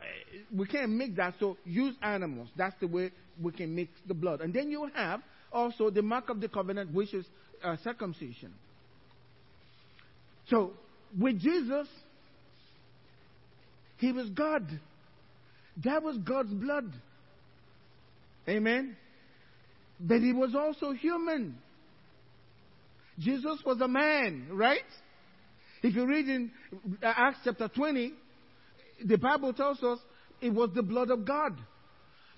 we 0.54 0.66
can't 0.66 0.92
make 0.92 1.16
that, 1.16 1.34
so 1.40 1.56
use 1.64 1.94
animals. 2.02 2.49
That's 2.56 2.75
the 2.80 2.87
way 2.87 3.11
we 3.42 3.50
can 3.52 3.75
mix 3.75 3.90
the 4.06 4.14
blood. 4.14 4.40
And 4.40 4.52
then 4.52 4.70
you 4.70 4.88
have 4.94 5.20
also 5.52 5.90
the 5.90 6.02
mark 6.02 6.28
of 6.28 6.40
the 6.40 6.49
covenant, 6.49 6.92
which 6.92 7.12
is 7.14 7.25
uh, 7.62 7.76
circumcision. 7.82 8.52
So, 10.51 10.73
with 11.19 11.41
Jesus, 11.41 11.89
he 13.99 14.13
was 14.13 14.29
God. 14.31 14.69
That 15.85 16.03
was 16.03 16.19
God's 16.19 16.53
blood. 16.53 16.93
Amen. 18.49 18.97
But 19.99 20.21
he 20.21 20.33
was 20.33 20.55
also 20.55 20.93
human. 20.93 21.57
Jesus 23.19 23.59
was 23.65 23.81
a 23.81 23.89
man, 23.89 24.49
right? 24.51 24.81
If 25.83 25.95
you 25.95 26.07
read 26.07 26.29
in 26.29 26.51
uh, 27.03 27.13
Acts 27.17 27.39
chapter 27.45 27.69
20, 27.69 28.13
the 29.05 29.17
Bible 29.17 29.53
tells 29.53 29.83
us 29.83 29.99
it 30.41 30.53
was 30.53 30.71
the 30.75 30.83
blood 30.83 31.11
of 31.11 31.25
God. 31.25 31.57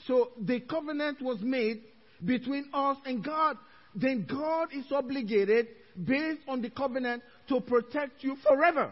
So 0.07 0.31
the 0.41 0.61
covenant 0.61 1.23
was 1.23 1.39
made 1.41 1.83
between 2.25 2.69
us 2.73 2.99
and 3.05 3.25
God. 3.25 3.57
Then 3.95 4.27
God 4.29 4.69
is 4.75 4.85
obligated, 4.93 5.69
based 6.05 6.43
on 6.47 6.61
the 6.61 6.71
covenant, 6.71 7.23
to 7.49 7.61
protect 7.61 8.23
you 8.23 8.37
forever, 8.47 8.91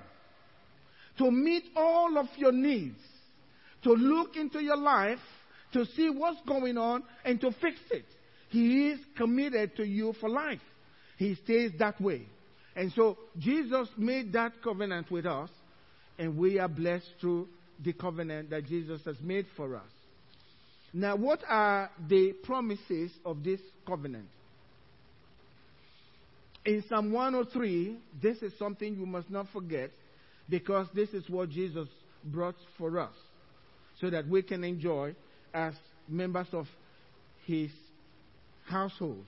to 1.18 1.30
meet 1.30 1.64
all 1.76 2.18
of 2.18 2.26
your 2.36 2.52
needs, 2.52 2.98
to 3.82 3.92
look 3.92 4.36
into 4.36 4.62
your 4.62 4.76
life, 4.76 5.18
to 5.72 5.84
see 5.86 6.08
what's 6.10 6.40
going 6.46 6.78
on, 6.78 7.02
and 7.24 7.40
to 7.40 7.50
fix 7.60 7.78
it. 7.90 8.04
He 8.48 8.88
is 8.88 9.00
committed 9.16 9.76
to 9.76 9.84
you 9.84 10.14
for 10.20 10.28
life. 10.28 10.60
He 11.16 11.34
stays 11.36 11.72
that 11.78 12.00
way. 12.00 12.26
And 12.76 12.92
so 12.92 13.18
Jesus 13.38 13.88
made 13.96 14.32
that 14.32 14.52
covenant 14.62 15.10
with 15.10 15.26
us, 15.26 15.50
and 16.18 16.36
we 16.36 16.58
are 16.58 16.68
blessed 16.68 17.08
through 17.20 17.48
the 17.84 17.92
covenant 17.92 18.50
that 18.50 18.66
Jesus 18.66 19.00
has 19.04 19.16
made 19.20 19.46
for 19.56 19.76
us. 19.76 19.82
Now, 20.92 21.16
what 21.16 21.40
are 21.48 21.90
the 22.08 22.32
promises 22.44 23.10
of 23.24 23.42
this 23.42 23.60
covenant? 23.86 24.28
In 26.64 26.82
Psalm 26.88 27.12
103, 27.12 27.96
this 28.22 28.38
is 28.38 28.52
something 28.58 28.96
you 28.96 29.06
must 29.06 29.30
not 29.30 29.48
forget 29.52 29.90
because 30.48 30.86
this 30.94 31.10
is 31.10 31.28
what 31.28 31.50
Jesus 31.50 31.88
brought 32.24 32.56
for 32.78 32.98
us 32.98 33.14
so 34.00 34.08
that 34.10 34.26
we 34.26 34.42
can 34.42 34.64
enjoy 34.64 35.14
as 35.52 35.74
members 36.08 36.46
of 36.52 36.66
his 37.46 37.70
household. 38.66 39.24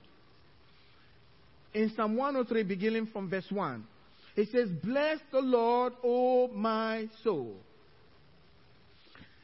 In 1.73 1.91
Psalm 1.95 2.15
103, 2.15 2.63
beginning 2.63 3.07
from 3.07 3.29
verse 3.29 3.45
1, 3.49 3.85
it 4.35 4.49
says, 4.51 4.69
Bless 4.83 5.19
the 5.31 5.39
Lord, 5.39 5.93
O 6.03 6.47
my 6.47 7.07
soul, 7.23 7.55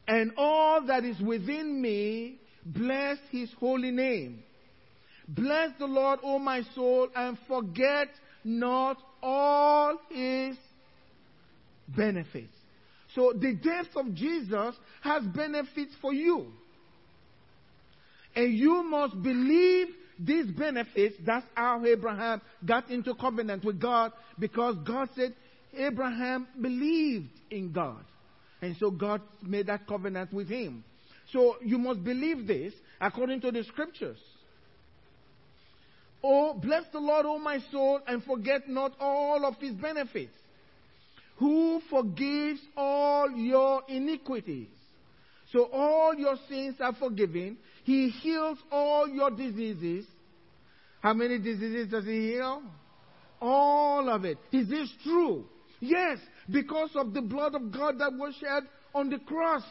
and 0.08 0.32
all 0.38 0.86
that 0.88 1.06
is 1.06 1.20
within 1.20 1.82
me, 1.82 2.38
bless 2.66 3.18
his 3.32 3.50
holy 3.60 3.92
name. 3.92 4.44
Bless 5.27 5.72
the 5.80 5.86
Lord, 5.86 6.20
O 6.24 6.39
my 6.39 6.62
soul, 6.75 7.10
and 7.15 7.38
forget 7.48 8.10
not 8.44 8.98
all 9.22 9.98
his 10.10 10.58
benefits. 11.88 12.53
So 13.15 13.34
the 13.34 13.53
death 13.56 13.88
of 13.96 14.13
Jesus 14.13 14.75
has 15.01 15.24
benefits 15.24 15.94
for 16.01 16.13
you. 16.13 16.48
And 18.36 18.53
you 18.53 18.84
must 18.84 19.22
believe 19.22 19.88
these 20.20 20.48
benefits. 20.48 21.16
That's 21.25 21.46
how 21.53 21.86
Abraham 21.86 22.42
got 22.66 22.90
into 22.90 23.14
covenant 23.14 23.64
with 23.64 23.79
God 23.79 24.12
because 24.40 24.75
God 24.86 25.09
said 25.16 25.36
Abraham 25.75 26.48
believed 26.59 27.29
in 27.51 27.72
God. 27.72 28.03
And 28.62 28.75
so 28.79 28.90
God 28.90 29.22
made 29.42 29.68
that 29.68 29.88
covenant 29.88 30.33
with 30.33 30.48
him. 30.48 30.83
So 31.31 31.57
you 31.62 31.77
must 31.77 32.03
believe 32.03 32.48
this 32.48 32.74
according 33.00 33.42
to 33.42 33.51
the 33.51 33.64
scriptures. 33.66 34.18
Oh, 36.24 36.53
bless 36.53 36.83
the 36.94 37.00
Lord, 37.00 37.25
O 37.25 37.38
my 37.38 37.59
soul, 37.70 38.00
and 38.07 38.24
forget 38.24 38.70
not 38.70 38.94
all 39.00 39.46
of 39.46 39.55
his 39.57 39.74
benefits. 39.74 40.31
Who 41.38 41.81
forgives 41.90 42.62
all 42.77 43.29
your 43.31 43.81
iniquities. 43.90 44.70
So 45.51 45.66
all 45.66 46.16
your 46.16 46.36
sins 46.48 46.75
are 46.79 46.94
forgiven. 46.94 47.57
He 47.83 48.09
heals 48.09 48.57
all 48.72 49.07
your 49.07 49.31
diseases. 49.31 50.05
How 51.01 51.14
many 51.14 51.38
diseases 51.38 51.90
does 51.92 52.05
he 52.05 52.31
heal? 52.31 52.64
All 53.42 54.09
of 54.09 54.24
it. 54.24 54.38
Is 54.53 54.70
this 54.70 54.90
true? 55.03 55.46
Yes, 55.81 56.20
because 56.50 56.92
of 56.96 57.14
the 57.14 57.22
blood 57.22 57.55
of 57.55 57.72
God 57.72 58.00
that 58.00 58.14
was 58.14 58.33
shed 58.40 58.64
on 58.96 59.09
the 59.09 59.20
cross. 59.20 59.64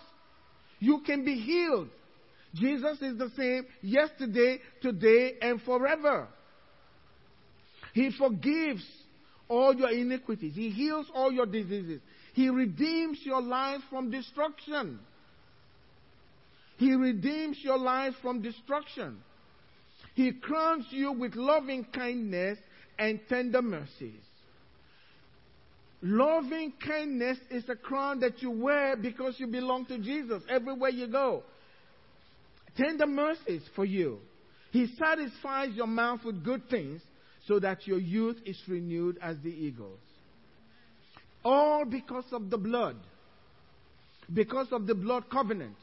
You 0.78 1.00
can 1.06 1.24
be 1.24 1.36
healed. 1.36 1.88
Jesus 2.54 3.00
is 3.00 3.16
the 3.16 3.30
same 3.36 3.64
yesterday, 3.80 4.58
today, 4.82 5.36
and 5.40 5.62
forever. 5.62 6.28
He 7.92 8.10
forgives 8.18 8.82
all 9.48 9.74
your 9.74 9.90
iniquities. 9.90 10.54
He 10.54 10.70
heals 10.70 11.06
all 11.14 11.30
your 11.30 11.46
diseases. 11.46 12.00
He 12.34 12.48
redeems 12.48 13.18
your 13.22 13.42
life 13.42 13.80
from 13.90 14.10
destruction. 14.10 14.98
He 16.78 16.94
redeems 16.94 17.58
your 17.62 17.78
life 17.78 18.14
from 18.22 18.40
destruction. 18.40 19.18
He 20.14 20.32
crowns 20.32 20.86
you 20.90 21.12
with 21.12 21.34
loving 21.34 21.86
kindness 21.94 22.58
and 22.98 23.20
tender 23.28 23.62
mercies. 23.62 24.20
Loving 26.02 26.72
kindness 26.84 27.38
is 27.50 27.68
a 27.68 27.76
crown 27.76 28.20
that 28.20 28.42
you 28.42 28.50
wear 28.50 28.96
because 28.96 29.34
you 29.38 29.46
belong 29.46 29.86
to 29.86 29.98
Jesus 29.98 30.42
everywhere 30.48 30.90
you 30.90 31.06
go. 31.06 31.44
Tender 32.76 33.06
mercies 33.06 33.62
for 33.76 33.84
you. 33.84 34.18
He 34.72 34.88
satisfies 34.98 35.74
your 35.74 35.86
mouth 35.86 36.24
with 36.24 36.42
good 36.42 36.68
things 36.68 37.02
so 37.46 37.58
that 37.58 37.86
your 37.86 37.98
youth 37.98 38.36
is 38.44 38.60
renewed 38.68 39.18
as 39.20 39.36
the 39.42 39.50
eagles. 39.50 39.98
All 41.44 41.84
because 41.84 42.24
of 42.32 42.50
the 42.50 42.58
blood. 42.58 42.96
Because 44.32 44.68
of 44.72 44.86
the 44.86 44.94
blood 44.94 45.28
covenant. 45.30 45.76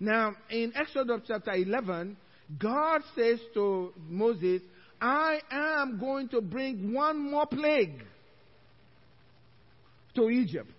Now, 0.00 0.34
in 0.50 0.72
Exodus 0.74 1.20
chapter 1.28 1.52
11, 1.52 2.16
God 2.58 3.02
says 3.14 3.38
to 3.54 3.92
Moses, 4.08 4.62
I 5.00 5.40
am 5.50 5.98
going 5.98 6.28
to 6.30 6.40
bring 6.40 6.92
one 6.92 7.30
more 7.30 7.46
plague 7.46 8.02
to 10.14 10.28
Egypt. 10.28 10.74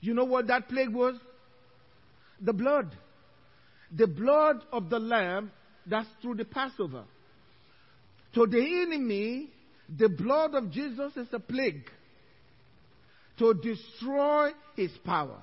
You 0.00 0.12
know 0.12 0.24
what 0.24 0.48
that 0.48 0.68
plague 0.68 0.90
was? 0.90 1.14
The 2.40 2.52
blood. 2.52 2.94
The 3.96 4.06
blood 4.06 4.62
of 4.70 4.90
the 4.90 4.98
lamb 4.98 5.50
that's 5.86 6.08
through 6.20 6.36
the 6.36 6.44
Passover. 6.44 7.04
To 8.34 8.46
the 8.46 8.82
enemy, 8.82 9.50
the 9.88 10.08
blood 10.08 10.54
of 10.54 10.70
Jesus 10.70 11.16
is 11.16 11.28
a 11.32 11.38
plague 11.38 11.88
to 13.38 13.54
destroy 13.54 14.50
his 14.76 14.90
power. 15.04 15.40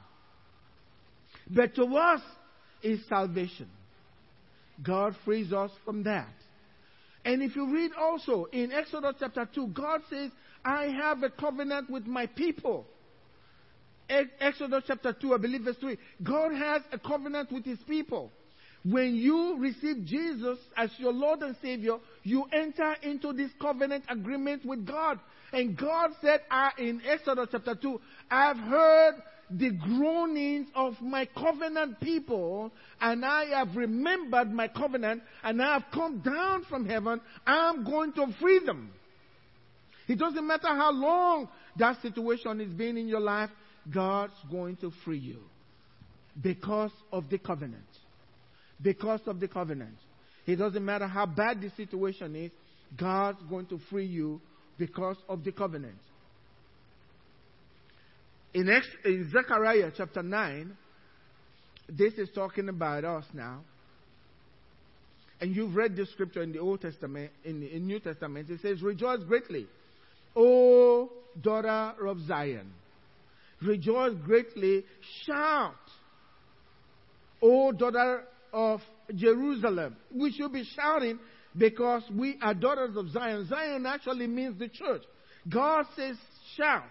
But 1.50 1.76
to 1.76 1.84
us 1.84 2.22
is 2.82 3.00
salvation. 3.08 3.70
God 4.84 5.16
frees 5.26 5.54
us 5.54 5.72
from 5.86 6.04
that. 6.04 6.34
And 7.24 7.42
if 7.44 7.56
you 7.56 7.72
read 7.72 7.92
also 8.00 8.46
in 8.46 8.72
Exodus 8.72 9.16
chapter 9.20 9.48
2, 9.54 9.68
God 9.68 10.02
says, 10.10 10.32
I 10.66 10.86
have 10.86 11.24
a 11.24 11.30
covenant 11.30 11.90
with 11.90 12.06
my 12.08 12.26
people. 12.26 12.86
Exodus 14.40 14.84
chapter 14.88 15.14
2, 15.14 15.34
I 15.34 15.38
believe 15.38 15.62
verse 15.62 15.78
3. 15.80 15.98
God 16.24 16.54
has 16.54 16.82
a 16.92 17.00
covenant 17.00 17.52
with 17.52 17.64
his 17.64 17.80
people. 17.88 18.32
When 18.84 19.16
you 19.16 19.58
receive 19.60 20.06
Jesus 20.06 20.58
as 20.76 20.90
your 20.98 21.14
Lord 21.14 21.42
and 21.42 21.56
Savior, 21.62 21.98
you 22.24 22.46
enter 22.52 22.96
into 23.04 23.32
this 23.32 23.52
covenant 23.62 24.06
agreement 24.10 24.66
with 24.66 24.88
God. 24.88 25.20
And 25.54 25.78
God 25.78 26.12
said 26.22 26.42
uh, 26.50 26.70
in 26.78 27.02
Exodus 27.06 27.50
chapter 27.52 27.76
2, 27.76 28.02
I've 28.32 28.58
heard 28.58 29.16
the 29.52 29.72
groanings 29.72 30.68
of 30.74 31.00
my 31.02 31.28
covenant 31.38 32.00
people, 32.00 32.72
and 33.00 33.26
I 33.26 33.46
have 33.58 33.76
remembered 33.76 34.52
my 34.52 34.68
covenant, 34.68 35.24
and 35.44 35.62
I 35.62 35.74
have 35.74 35.86
come 35.94 36.20
down 36.20 36.66
from 36.70 36.86
heaven. 36.88 37.20
I'm 37.46 37.84
going 37.84 38.14
to 38.14 38.28
free 38.40 38.62
them. 38.66 38.92
It 40.08 40.18
doesn't 40.18 40.46
matter 40.46 40.68
how 40.68 40.92
long 40.92 41.50
that 41.78 42.02
situation 42.02 42.60
has 42.60 42.74
been 42.74 42.98
in 42.98 43.08
your 43.08 43.20
life, 43.20 43.50
God's 43.94 44.34
going 44.50 44.78
to 44.78 44.92
free 45.06 45.20
you 45.20 45.40
because 46.42 46.92
of 47.12 47.30
the 47.30 47.38
covenant. 47.38 47.84
Because 48.82 49.22
of 49.28 49.40
the 49.40 49.48
covenant. 49.48 49.98
It 50.46 50.56
doesn't 50.56 50.84
matter 50.84 51.08
how 51.08 51.26
bad 51.26 51.62
the 51.62 51.70
situation 51.78 52.36
is, 52.36 52.52
God's 52.98 53.42
going 53.50 53.68
to 53.68 53.80
free 53.90 54.06
you 54.06 54.42
because 54.78 55.18
of 55.30 55.44
the 55.44 55.52
covenant. 55.52 55.98
In, 58.54 58.68
in 59.06 59.32
Zechariah 59.32 59.92
chapter 59.96 60.24
9, 60.24 60.76
this 61.88 62.14
is 62.14 62.30
talking 62.34 62.70
about 62.70 63.06
us 63.06 63.26
now. 63.34 63.62
And 65.40 65.56
you've 65.56 65.76
read 65.76 65.96
the 65.96 66.06
scripture 66.06 66.44
in 66.44 66.52
the 66.52 66.60
Old 66.60 66.82
Testament, 66.82 67.32
in 67.44 67.62
the 67.62 67.76
in 67.76 67.88
New 67.88 68.00
Testament. 68.00 68.50
It 68.50 68.62
says, 68.62 68.82
Rejoice 68.82 69.24
greatly, 69.24 69.68
O 70.36 71.10
daughter 71.42 71.94
of 72.06 72.20
Zion. 72.28 72.72
Rejoice 73.62 74.14
greatly, 74.26 74.84
shout, 75.26 75.76
O 77.42 77.72
daughter 77.72 78.24
of 78.54 78.82
Jerusalem. 79.16 79.96
We 80.14 80.32
should 80.32 80.54
be 80.54 80.64
shouting 80.76 81.20
because 81.58 82.04
we 82.14 82.38
are 82.42 82.54
daughters 82.54 82.96
of 82.96 83.10
Zion. 83.10 83.48
Zion 83.48 83.86
actually 83.86 84.28
means 84.28 84.58
the 84.60 84.68
church. 84.68 85.04
God 85.50 85.86
says, 85.96 86.16
shout. 86.56 86.84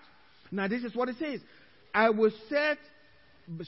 Now, 0.51 0.68
this 0.68 0.83
is 0.83 0.94
what 0.94 1.09
it 1.09 1.16
says 1.18 1.40
I 1.94 2.11
will 2.11 2.33
set, 2.49 2.79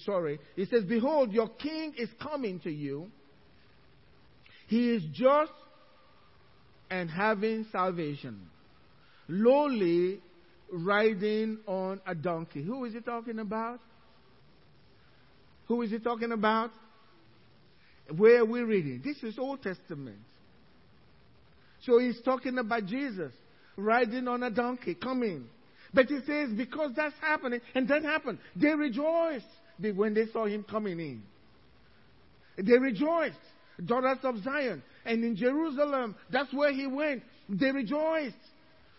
sorry, 0.05 0.39
it 0.57 0.69
says, 0.71 0.85
Behold, 0.85 1.33
your 1.33 1.49
king 1.49 1.95
is 1.97 2.09
coming 2.21 2.61
to 2.61 2.71
you. 2.71 3.09
He 4.67 4.91
is 4.91 5.03
just 5.13 5.53
and 6.91 7.11
having 7.11 7.67
salvation, 7.73 8.49
lowly 9.29 10.21
riding 10.71 11.59
on 11.67 12.01
a 12.07 12.15
donkey. 12.15 12.63
Who 12.63 12.85
is 12.85 12.95
he 12.95 13.01
talking 13.01 13.39
about? 13.39 13.81
Who 15.69 15.83
is 15.83 15.91
he 15.91 15.99
talking 15.99 16.33
about? 16.33 16.71
Where 18.17 18.41
are 18.41 18.45
we 18.45 18.61
reading? 18.61 19.01
This 19.05 19.23
is 19.23 19.39
Old 19.39 19.63
Testament. 19.63 20.19
So 21.85 21.99
he's 21.99 22.21
talking 22.23 22.59
about 22.59 22.87
Jesus 22.87 23.33
riding 23.77 24.29
on 24.29 24.43
a 24.43 24.51
donkey, 24.51 24.95
coming. 24.95 25.47
But 25.95 26.07
he 26.07 26.19
says, 26.27 26.51
because 26.57 26.93
that's 26.95 27.15
happening, 27.21 27.61
and 27.75 27.89
that 27.89 28.03
happened, 28.03 28.39
they 28.55 28.75
rejoiced 28.75 29.47
when 29.79 30.15
they 30.15 30.27
saw 30.33 30.47
him 30.47 30.65
coming 30.69 31.01
in. 31.01 31.23
They 32.57 32.79
rejoiced, 32.79 33.37
daughters 33.85 34.19
of 34.23 34.43
Zion. 34.43 34.83
And 35.05 35.25
in 35.25 35.37
Jerusalem, 35.37 36.15
that's 36.31 36.53
where 36.53 36.73
he 36.73 36.87
went. 36.87 37.23
They 37.49 37.71
rejoiced. 37.71 38.37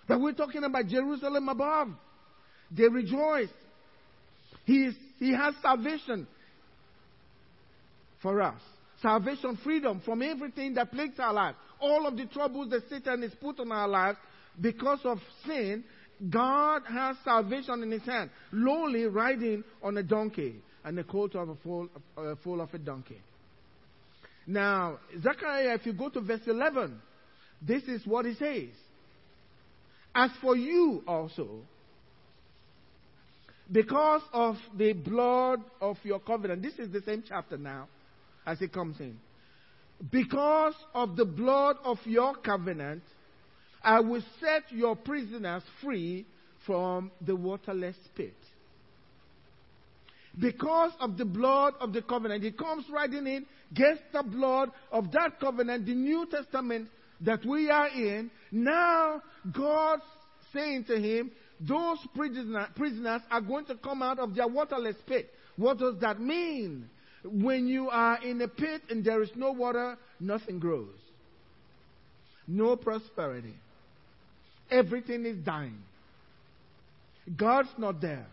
But 0.07 0.19
we're 0.19 0.33
talking 0.33 0.63
about 0.63 0.87
Jerusalem 0.87 1.49
above. 1.49 1.89
They 2.71 2.87
rejoiced. 2.87 3.53
He, 4.65 4.85
is, 4.85 4.95
he 5.19 5.33
has 5.33 5.53
salvation 5.61 6.27
for 8.21 8.41
us. 8.41 8.59
Salvation, 9.03 9.59
freedom 9.65 10.01
from 10.05 10.21
everything 10.21 10.73
that 10.75 10.89
plagues 10.89 11.19
our 11.19 11.33
lives. 11.33 11.57
All 11.81 12.07
of 12.07 12.15
the 12.15 12.25
troubles 12.25 12.69
that 12.69 12.89
Satan 12.89 13.21
has 13.21 13.33
put 13.35 13.59
on 13.59 13.69
our 13.69 13.87
lives 13.87 14.17
because 14.59 14.99
of 15.03 15.19
sin, 15.45 15.83
God 16.29 16.83
has 16.87 17.17
salvation 17.25 17.83
in 17.83 17.91
his 17.91 18.03
hand. 18.03 18.29
Lowly 18.53 19.03
riding 19.03 19.65
on 19.83 19.97
a 19.97 20.03
donkey 20.03 20.55
and 20.85 20.97
the 20.97 21.03
coat 21.03 21.35
of 21.35 21.49
a 21.49 21.55
foal, 21.55 21.89
uh, 22.17 22.35
foal 22.45 22.61
of 22.61 22.73
a 22.73 22.77
donkey. 22.77 23.19
Now, 24.47 24.99
Zechariah, 25.21 25.75
if 25.75 25.85
you 25.85 25.91
go 25.91 26.07
to 26.07 26.21
verse 26.21 26.47
11, 26.47 26.97
this 27.61 27.83
is 27.83 28.07
what 28.07 28.25
he 28.25 28.35
says. 28.35 28.69
As 30.15 30.31
for 30.41 30.55
you 30.55 31.03
also, 31.05 31.59
because 33.69 34.21
of 34.31 34.55
the 34.77 34.93
blood 34.93 35.59
of 35.81 35.97
your 36.03 36.19
covenant, 36.19 36.61
this 36.61 36.75
is 36.75 36.89
the 36.89 37.01
same 37.01 37.21
chapter 37.27 37.57
now 37.57 37.89
as 38.45 38.61
it 38.61 38.73
comes 38.73 38.99
in. 38.99 39.17
Because 40.11 40.75
of 40.93 41.15
the 41.15 41.25
blood 41.25 41.77
of 41.83 41.97
your 42.05 42.35
covenant, 42.35 43.03
I 43.83 43.99
will 43.99 44.23
set 44.39 44.71
your 44.71 44.95
prisoners 44.95 45.63
free 45.81 46.25
from 46.65 47.11
the 47.21 47.35
waterless 47.35 47.95
pit. 48.15 48.35
Because 50.39 50.91
of 50.99 51.17
the 51.17 51.25
blood 51.25 51.75
of 51.79 51.93
the 51.93 52.01
covenant, 52.01 52.43
he 52.43 52.51
comes 52.51 52.85
riding 52.91 53.27
in, 53.27 53.45
gets 53.73 53.99
the 54.11 54.23
blood 54.23 54.71
of 54.91 55.11
that 55.11 55.39
covenant, 55.39 55.85
the 55.85 55.93
New 55.93 56.25
Testament 56.25 56.89
that 57.21 57.45
we 57.45 57.69
are 57.69 57.87
in. 57.89 58.31
Now, 58.51 59.21
God's 59.51 60.03
saying 60.53 60.85
to 60.85 60.99
him, 60.99 61.31
those 61.59 61.99
prisoners 62.15 63.21
are 63.29 63.41
going 63.41 63.65
to 63.65 63.75
come 63.75 64.01
out 64.01 64.19
of 64.19 64.35
their 64.35 64.47
waterless 64.47 64.97
pit. 65.05 65.29
What 65.55 65.77
does 65.77 65.99
that 66.01 66.19
mean? 66.19 66.89
When 67.23 67.67
you 67.67 67.89
are 67.89 68.21
in 68.23 68.41
a 68.41 68.47
pit 68.47 68.81
and 68.89 69.03
there 69.03 69.21
is 69.23 69.29
no 69.35 69.51
water, 69.51 69.97
nothing 70.19 70.59
grows. 70.59 70.89
No 72.47 72.75
prosperity. 72.75 73.55
Everything 74.69 75.25
is 75.25 75.37
dying. 75.37 75.77
God's 77.37 77.69
not 77.77 78.01
there. 78.01 78.25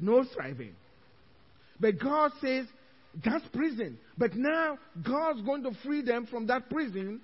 No 0.00 0.24
thriving. 0.34 0.74
But 1.78 2.00
God 2.00 2.32
says, 2.40 2.66
that's 3.24 3.46
prison. 3.52 3.98
But 4.18 4.34
now 4.34 4.78
God's 5.06 5.42
going 5.42 5.62
to 5.62 5.70
free 5.84 6.02
them 6.02 6.26
from 6.26 6.46
that 6.48 6.68
prison 6.68 7.20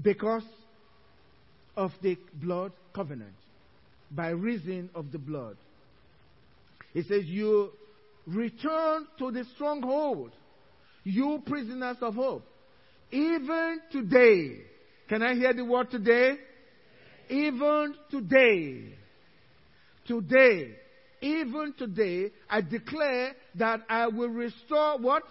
because 0.00 0.44
of 1.76 1.92
the 2.02 2.16
blood 2.34 2.72
covenant. 2.94 3.34
By 4.10 4.28
reason 4.28 4.88
of 4.94 5.10
the 5.12 5.18
blood. 5.18 5.56
He 6.94 7.02
says, 7.02 7.24
You 7.24 7.70
return 8.26 9.06
to 9.18 9.30
the 9.30 9.44
stronghold, 9.54 10.32
you 11.04 11.42
prisoners 11.46 11.96
of 12.00 12.14
hope. 12.14 12.44
Even 13.10 13.80
today, 13.92 14.58
can 15.08 15.22
I 15.22 15.34
hear 15.34 15.52
the 15.52 15.64
word 15.64 15.90
today? 15.90 16.36
Even 17.28 17.94
today, 18.10 18.94
today, 20.06 20.74
even 21.20 21.74
today, 21.78 22.30
I 22.48 22.60
declare 22.60 23.32
that 23.56 23.80
I 23.88 24.08
will 24.08 24.28
restore 24.28 24.98
what? 24.98 25.22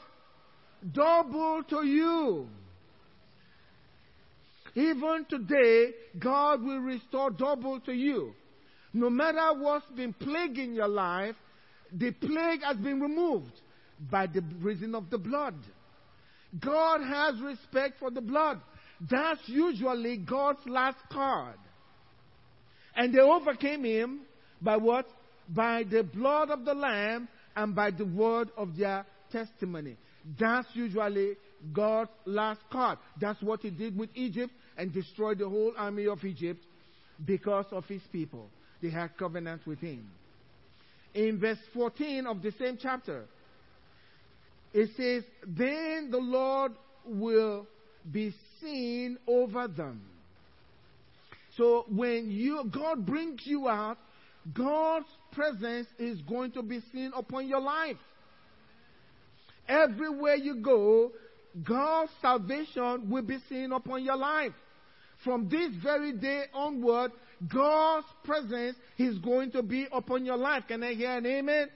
Double 0.92 1.64
to 1.70 1.86
you. 1.86 2.48
Even 4.76 5.26
today, 5.30 5.92
God 6.20 6.62
will 6.64 6.80
restore 6.80 7.32
double 7.32 7.80
to 7.82 7.94
you. 7.94 8.34
No 8.94 9.10
matter 9.10 9.58
what's 9.58 9.86
been 9.96 10.14
plaguing 10.14 10.74
your 10.74 10.88
life, 10.88 11.36
the 11.98 12.12
plague 12.12 12.62
has 12.64 12.78
been 12.78 13.00
removed 13.00 13.54
by 14.12 14.28
the 14.28 14.44
reason 14.60 14.96
of 14.96 15.10
the 15.10 15.18
blood. 15.18 15.56
God 16.60 17.02
has 17.02 17.40
respect 17.42 18.00
for 18.00 18.12
the 18.12 18.22
blood. 18.22 18.60
That's 19.10 19.42
usually 19.48 20.18
God's 20.18 20.60
last 20.68 20.98
card. 21.12 21.58
And 22.96 23.14
they 23.14 23.20
overcame 23.20 23.84
him 23.84 24.22
by 24.62 24.78
what? 24.78 25.06
By 25.50 25.84
the 25.84 26.04
blood 26.04 26.50
of 26.50 26.66
the 26.66 26.74
Lamb 26.74 27.28
and 27.56 27.76
by 27.76 27.92
the 27.92 28.06
word 28.06 28.50
of 28.58 28.78
their 28.78 29.06
testimony. 29.32 29.98
That's 30.40 30.68
usually 30.74 31.36
God's 31.74 32.12
last 32.26 32.62
card. 32.72 33.00
That's 33.20 33.42
what 33.42 33.62
he 33.62 33.70
did 33.70 33.98
with 33.98 34.10
Egypt 34.16 34.54
and 34.78 34.94
destroyed 34.94 35.40
the 35.40 35.50
whole 35.50 35.74
army 35.78 36.08
of 36.08 36.24
Egypt 36.24 36.64
because 37.24 37.66
of 37.72 37.86
his 37.86 38.02
people. 38.12 38.50
They 38.82 38.90
had 38.90 39.18
covenant 39.18 39.66
with 39.66 39.80
him. 39.80 40.10
In 41.16 41.40
verse 41.40 41.58
14 41.74 42.28
of 42.28 42.42
the 42.42 42.52
same 42.60 42.78
chapter, 42.80 43.26
it 44.74 44.90
says, 44.98 45.24
Then 45.48 46.10
the 46.12 46.18
Lord 46.18 46.74
will 47.06 47.66
be 48.12 48.36
seen 48.62 49.18
over 49.26 49.70
them. 49.70 50.02
So 51.56 51.86
when 51.90 52.30
you 52.30 52.70
God 52.70 53.06
brings 53.06 53.42
you 53.46 53.70
out, 53.70 53.98
God's 54.54 55.08
presence 55.32 55.88
is 55.98 56.22
going 56.24 56.52
to 56.52 56.62
be 56.62 56.82
seen 56.92 57.12
upon 57.16 57.48
your 57.48 57.62
life. 57.62 57.96
Everywhere 59.68 60.36
you 60.36 60.56
go, 60.56 61.12
God's 61.64 62.12
salvation 62.22 63.10
will 63.10 63.24
be 63.24 63.38
seen 63.48 63.72
upon 63.72 64.04
your 64.04 64.18
life. 64.18 64.52
From 65.26 65.50
this 65.50 65.72
very 65.84 66.14
day 66.14 66.44
onward, 66.54 67.12
God's 67.52 68.08
presence 68.24 68.78
is 68.98 69.18
going 69.18 69.52
to 69.52 69.64
be 69.64 69.88
upon 69.92 70.24
your 70.24 70.38
life. 70.38 70.66
Can 70.68 70.84
I 70.84 70.94
hear 70.94 71.18
an 71.18 71.26
amen? 71.26 71.68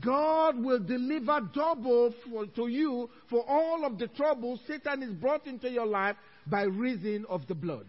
God 0.00 0.58
will 0.58 0.80
deliver 0.80 1.40
double 1.54 2.12
for, 2.28 2.46
to 2.46 2.66
you 2.66 3.08
for 3.30 3.44
all 3.46 3.84
of 3.84 3.98
the 3.98 4.08
trouble 4.08 4.58
Satan 4.66 5.02
is 5.02 5.12
brought 5.12 5.46
into 5.46 5.70
your 5.70 5.86
life 5.86 6.16
by 6.46 6.62
reason 6.62 7.24
of 7.28 7.46
the 7.46 7.54
blood. 7.54 7.86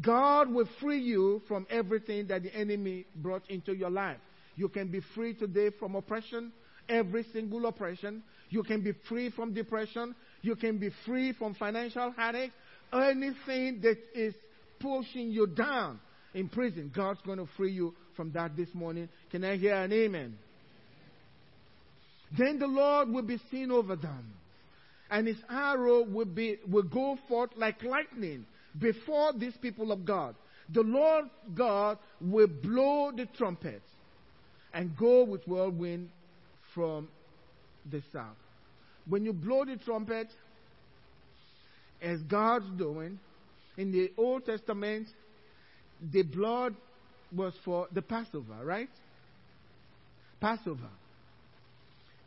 God 0.00 0.52
will 0.52 0.68
free 0.80 1.00
you 1.00 1.42
from 1.48 1.66
everything 1.68 2.28
that 2.28 2.42
the 2.42 2.54
enemy 2.54 3.06
brought 3.16 3.48
into 3.50 3.74
your 3.74 3.90
life. 3.90 4.18
You 4.54 4.68
can 4.68 4.88
be 4.88 5.00
free 5.14 5.34
today 5.34 5.70
from 5.78 5.96
oppression, 5.96 6.52
every 6.88 7.24
single 7.32 7.66
oppression. 7.66 8.22
You 8.50 8.62
can 8.62 8.82
be 8.82 8.92
free 9.08 9.30
from 9.30 9.54
depression. 9.54 10.14
You 10.42 10.56
can 10.56 10.78
be 10.78 10.90
free 11.06 11.32
from 11.32 11.54
financial 11.54 12.12
headaches. 12.12 12.54
Anything 12.92 13.80
that 13.82 13.98
is 14.14 14.34
pushing 14.80 15.30
you 15.30 15.46
down 15.46 16.00
in 16.34 16.48
prison, 16.48 16.92
God's 16.94 17.20
going 17.24 17.38
to 17.38 17.48
free 17.56 17.72
you 17.72 17.94
from 18.16 18.32
that 18.32 18.56
this 18.56 18.68
morning. 18.74 19.08
Can 19.30 19.44
I 19.44 19.56
hear 19.56 19.74
an 19.74 19.92
amen? 19.92 20.36
Then 22.36 22.58
the 22.58 22.66
Lord 22.66 23.10
will 23.10 23.22
be 23.22 23.38
seen 23.50 23.70
over 23.70 23.96
them, 23.96 24.32
and 25.10 25.26
his 25.26 25.36
arrow 25.50 26.02
will, 26.02 26.24
be, 26.24 26.58
will 26.70 26.82
go 26.82 27.18
forth 27.28 27.50
like 27.56 27.82
lightning 27.82 28.46
before 28.78 29.32
these 29.34 29.56
people 29.60 29.92
of 29.92 30.04
God. 30.04 30.34
The 30.70 30.82
Lord 30.82 31.26
God 31.54 31.98
will 32.20 32.46
blow 32.46 33.12
the 33.14 33.26
trumpet 33.36 33.82
and 34.72 34.96
go 34.96 35.24
with 35.24 35.46
whirlwind 35.46 36.08
from 36.74 37.08
the 37.90 38.02
south. 38.12 38.36
When 39.06 39.24
you 39.24 39.32
blow 39.32 39.64
the 39.64 39.76
trumpet, 39.76 40.28
as 42.02 42.20
God's 42.22 42.66
doing, 42.76 43.18
in 43.76 43.92
the 43.92 44.12
Old 44.18 44.44
Testament, 44.44 45.08
the 46.12 46.22
blood 46.22 46.74
was 47.34 47.54
for 47.64 47.86
the 47.92 48.02
Passover, 48.02 48.64
right? 48.64 48.90
Passover. 50.40 50.90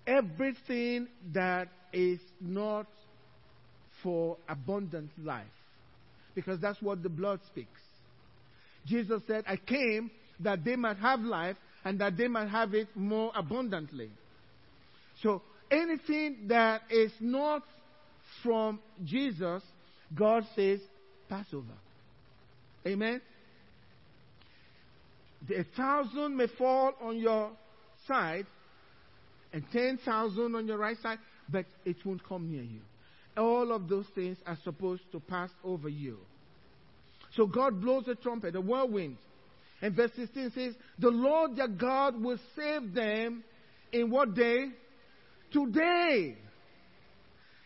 Everything 0.07 1.07
that 1.33 1.67
is 1.91 2.19
not 2.39 2.87
for 4.01 4.37
abundant 4.47 5.11
life, 5.23 5.45
because 6.33 6.59
that's 6.59 6.81
what 6.81 7.03
the 7.03 7.09
blood 7.09 7.39
speaks. 7.47 7.81
Jesus 8.85 9.21
said, 9.27 9.43
I 9.47 9.57
came 9.57 10.11
that 10.39 10.63
they 10.63 10.75
might 10.75 10.97
have 10.97 11.21
life 11.21 11.57
and 11.83 11.99
that 11.99 12.17
they 12.17 12.27
might 12.27 12.49
have 12.49 12.73
it 12.73 12.87
more 12.95 13.31
abundantly. 13.35 14.09
So 15.23 15.41
anything 15.71 16.47
that 16.47 16.81
is 16.89 17.11
not 17.19 17.63
from 18.43 18.79
Jesus, 19.03 19.61
God 20.13 20.43
says, 20.55 20.79
Passover. 21.29 21.73
Amen? 22.85 23.21
A 25.55 25.63
thousand 25.75 26.37
may 26.37 26.47
fall 26.57 26.93
on 27.01 27.17
your 27.17 27.51
side 28.07 28.45
and 29.53 29.63
ten 29.71 29.99
thousand 30.03 30.55
on 30.55 30.67
your 30.67 30.77
right 30.77 30.97
side, 31.01 31.19
but 31.49 31.65
it 31.83 31.97
won't 32.05 32.23
come 32.27 32.51
near 32.51 32.63
you. 32.63 32.81
All 33.37 33.71
of 33.71 33.87
those 33.87 34.05
things 34.15 34.37
are 34.45 34.57
supposed 34.63 35.03
to 35.11 35.19
pass 35.19 35.49
over 35.63 35.89
you. 35.89 36.17
So 37.35 37.45
God 37.45 37.81
blows 37.81 38.07
a 38.07 38.15
trumpet, 38.15 38.55
a 38.55 38.61
whirlwind. 38.61 39.17
And 39.81 39.93
verse 39.95 40.11
16 40.15 40.51
says, 40.55 40.73
The 40.99 41.09
Lord 41.09 41.57
your 41.57 41.67
God 41.67 42.21
will 42.21 42.39
save 42.55 42.93
them 42.93 43.43
in 43.91 44.09
what 44.09 44.33
day? 44.33 44.69
Today. 45.51 46.37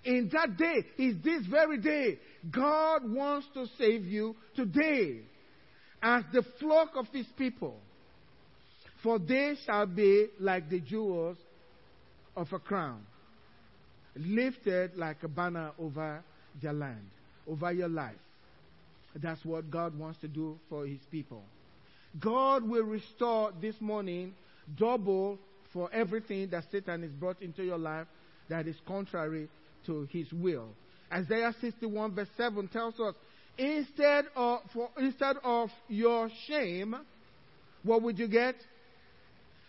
In 0.04 0.30
that 0.32 0.58
day, 0.58 0.86
is 0.98 1.16
this 1.24 1.46
very 1.46 1.78
day. 1.78 2.20
God 2.50 3.02
wants 3.04 3.48
to 3.54 3.66
save 3.78 4.06
you 4.06 4.36
today 4.56 5.22
as 6.02 6.24
the 6.32 6.44
flock 6.60 6.92
of 6.96 7.08
his 7.12 7.26
people. 7.38 7.78
For 9.04 9.20
they 9.20 9.56
shall 9.66 9.86
be 9.86 10.28
like 10.40 10.70
the 10.70 10.80
jewels 10.80 11.38
of 12.36 12.52
a 12.54 12.60
crown, 12.60 13.02
lifted 14.16 14.96
like 14.96 15.24
a 15.24 15.28
banner 15.28 15.72
over 15.80 16.24
your 16.62 16.74
land, 16.74 17.10
over 17.48 17.72
your 17.72 17.90
life. 17.90 18.16
That's 19.16 19.44
what 19.44 19.70
God 19.72 19.98
wants 19.98 20.20
to 20.20 20.28
do 20.28 20.60
for 20.70 20.86
his 20.86 21.00
people. 21.12 21.44
God 22.20 22.68
will 22.68 22.84
restore 22.84 23.52
this 23.62 23.76
morning 23.80 24.34
double 24.78 25.38
for 25.74 25.92
everything 25.94 26.50
that 26.50 26.66
Satan 26.72 27.04
has 27.04 27.12
brought 27.12 27.42
into 27.42 27.64
your 27.64 27.78
life 27.78 28.08
that 28.50 28.68
is 28.68 28.76
contrary 28.88 29.48
to 29.86 30.08
his 30.12 30.32
will. 30.34 30.70
Isaiah 31.12 31.54
61 31.60 32.16
verse 32.16 32.28
7 32.38 32.68
tells 32.68 33.00
us, 33.00 33.16
instead 33.58 34.26
of, 34.36 34.60
for, 34.74 34.90
instead 34.98 35.38
of 35.44 35.70
your 35.88 36.30
shame, 36.48 36.96
what 37.84 38.02
would 38.02 38.20
you 38.20 38.28
get? 38.28 38.56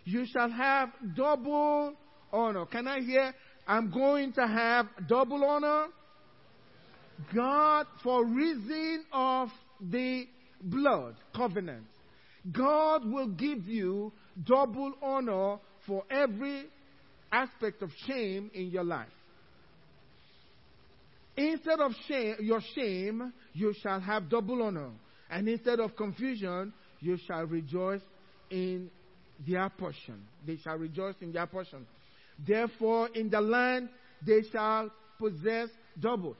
You 0.04 0.26
shall 0.32 0.50
have 0.50 0.90
double 1.16 1.94
honor. 2.32 2.66
Can 2.66 2.86
I 2.88 3.00
hear? 3.00 3.34
I'm 3.66 3.90
going 3.90 4.32
to 4.34 4.46
have 4.46 4.86
double 5.08 5.44
honor. 5.44 5.86
God, 7.34 7.86
for 8.02 8.24
reason 8.24 9.04
of 9.12 9.48
the 9.80 10.26
blood 10.62 11.16
covenant, 11.36 11.84
God 12.50 13.04
will 13.04 13.28
give 13.28 13.68
you 13.68 14.12
double 14.44 14.94
honor 15.02 15.58
for 15.86 16.04
every 16.10 16.64
aspect 17.30 17.82
of 17.82 17.90
shame 18.06 18.50
in 18.54 18.70
your 18.70 18.84
life. 18.84 19.08
Instead 21.36 21.80
of 21.80 21.92
shame, 22.06 22.36
your 22.40 22.60
shame, 22.74 23.32
you 23.52 23.72
shall 23.82 24.00
have 24.00 24.28
double 24.28 24.62
honor. 24.62 24.90
And 25.30 25.48
instead 25.48 25.80
of 25.80 25.96
confusion, 25.96 26.72
you 27.00 27.16
shall 27.26 27.44
rejoice 27.44 28.02
in 28.50 28.90
their 29.46 29.70
portion. 29.70 30.22
They 30.46 30.56
shall 30.56 30.76
rejoice 30.76 31.14
in 31.20 31.32
their 31.32 31.46
portion. 31.46 31.86
Therefore, 32.46 33.08
in 33.14 33.30
the 33.30 33.40
land 33.40 33.88
they 34.26 34.42
shall 34.52 34.90
possess 35.18 35.68
double. 35.98 36.36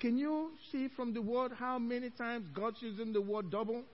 Can 0.00 0.18
you 0.18 0.50
see 0.72 0.88
from 0.96 1.14
the 1.14 1.22
word 1.22 1.52
how 1.56 1.78
many 1.78 2.10
times 2.10 2.48
God's 2.52 2.78
using 2.80 3.12
the 3.12 3.20
word 3.20 3.50
double? 3.50 3.84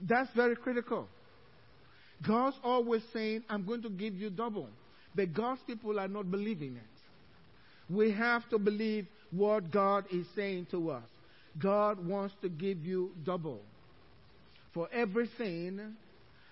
That's 0.00 0.28
very 0.36 0.56
critical. 0.56 1.08
God's 2.26 2.56
always 2.62 3.02
saying, 3.12 3.44
I'm 3.48 3.64
going 3.64 3.82
to 3.82 3.90
give 3.90 4.14
you 4.14 4.30
double. 4.30 4.68
But 5.14 5.32
God's 5.32 5.60
people 5.66 5.98
are 5.98 6.08
not 6.08 6.30
believing 6.30 6.76
it. 6.76 6.91
We 7.92 8.12
have 8.12 8.48
to 8.48 8.58
believe 8.58 9.06
what 9.30 9.70
God 9.70 10.04
is 10.10 10.26
saying 10.34 10.68
to 10.70 10.90
us. 10.90 11.04
God 11.58 12.04
wants 12.04 12.34
to 12.40 12.48
give 12.48 12.86
you 12.86 13.10
double 13.24 13.60
for 14.72 14.88
everything 14.92 15.94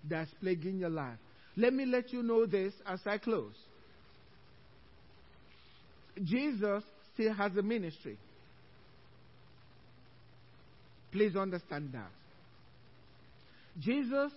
that's 0.09 0.31
plaguing 0.41 0.79
your 0.79 0.91
life. 0.91 1.17
Let 1.57 1.73
me 1.73 1.87
let 1.87 2.13
you 2.13 2.23
know 2.23 2.45
this 2.45 2.75
as 2.87 3.01
I 3.07 3.19
close. 3.19 3.55
Jesus 6.23 6.85
still 7.15 7.33
has 7.33 7.57
a 7.57 7.63
ministry. 7.63 8.19
Please 11.13 11.35
understand 11.37 11.91
that. 11.93 12.11
Jesus 13.79 14.33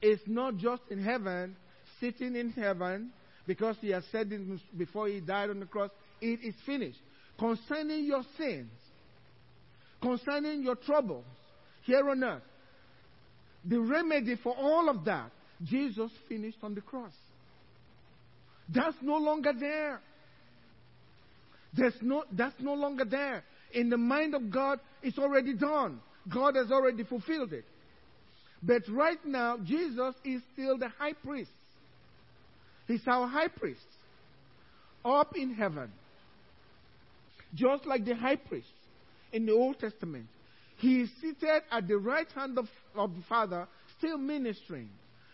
is 0.00 0.18
not 0.26 0.56
just 0.56 0.82
in 0.90 1.02
heaven, 1.02 1.56
sitting 2.00 2.34
in 2.34 2.50
heaven, 2.50 3.10
because 3.46 3.76
he 3.80 3.90
has 3.90 4.04
said 4.10 4.32
it 4.32 4.78
before 4.78 5.08
he 5.08 5.20
died 5.20 5.50
on 5.50 5.60
the 5.60 5.66
cross, 5.66 5.90
it 6.22 6.40
is 6.42 6.54
finished. 6.64 6.98
Concerning 7.38 8.04
your 8.04 8.22
sins, 8.38 8.70
concerning 10.00 10.62
your 10.62 10.76
troubles 10.76 11.24
here 11.84 12.08
on 12.08 12.22
earth, 12.22 12.42
the 13.64 13.80
remedy 13.80 14.36
for 14.42 14.54
all 14.56 14.88
of 14.88 15.04
that, 15.04 15.30
Jesus 15.64 16.10
finished 16.28 16.58
on 16.62 16.74
the 16.74 16.80
cross. 16.80 17.12
That's 18.68 18.96
no 19.02 19.16
longer 19.16 19.52
there. 19.58 20.00
There's 21.74 21.94
no, 22.00 22.24
that's 22.32 22.60
no 22.60 22.74
longer 22.74 23.04
there. 23.04 23.44
In 23.72 23.88
the 23.88 23.96
mind 23.96 24.34
of 24.34 24.50
God, 24.50 24.78
it's 25.02 25.18
already 25.18 25.54
done. 25.54 26.00
God 26.32 26.56
has 26.56 26.70
already 26.70 27.04
fulfilled 27.04 27.52
it. 27.52 27.64
But 28.62 28.82
right 28.88 29.24
now, 29.24 29.58
Jesus 29.58 30.14
is 30.24 30.40
still 30.52 30.78
the 30.78 30.88
high 30.88 31.14
priest. 31.14 31.50
He's 32.86 33.02
our 33.06 33.26
high 33.26 33.48
priest 33.48 33.80
up 35.04 35.36
in 35.36 35.54
heaven. 35.54 35.90
Just 37.54 37.86
like 37.86 38.04
the 38.04 38.14
high 38.14 38.36
priest 38.36 38.68
in 39.32 39.46
the 39.46 39.52
Old 39.52 39.78
Testament. 39.78 40.26
He 40.78 41.02
is 41.02 41.10
seated 41.20 41.62
at 41.70 41.86
the 41.86 41.96
right 41.96 42.30
hand 42.32 42.58
of, 42.58 42.66
of 42.94 43.14
the 43.14 43.22
Father, 43.28 43.68
still 43.98 44.18
ministering. 44.18 44.90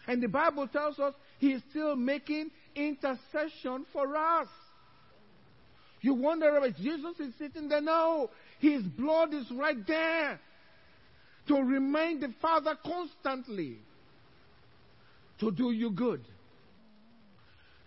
And 0.07 0.23
the 0.23 0.29
Bible 0.29 0.67
tells 0.69 0.99
us 0.99 1.15
he 1.39 1.53
is 1.53 1.63
still 1.71 1.97
making 1.97 2.51
intercession 2.75 3.87
for 3.93 4.17
us. 4.17 4.49
You 6.01 6.15
wonder 6.15 6.61
if 6.65 6.77
Jesus 6.77 7.19
is 7.19 7.35
sitting 7.39 7.69
there. 7.69 7.81
No, 7.81 8.31
his 8.61 8.83
blood 8.83 9.35
is 9.35 9.51
right 9.51 9.87
there 9.87 10.41
to 11.49 11.55
remind 11.55 12.23
the 12.23 12.33
Father 12.41 12.77
constantly 12.85 13.79
to 15.41 15.51
do 15.51 15.73
you 15.73 15.91
good. 15.91 16.23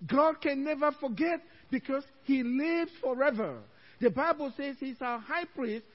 God 0.08 0.42
can 0.42 0.64
never 0.64 0.92
forget 1.00 1.42
because 1.70 2.04
he 2.24 2.44
lives 2.44 2.92
forever. 3.02 3.60
The 4.02 4.10
Bible 4.10 4.52
says 4.58 4.76
he's 4.80 5.02
our 5.02 5.20
high 5.20 5.46
priest 5.56 5.86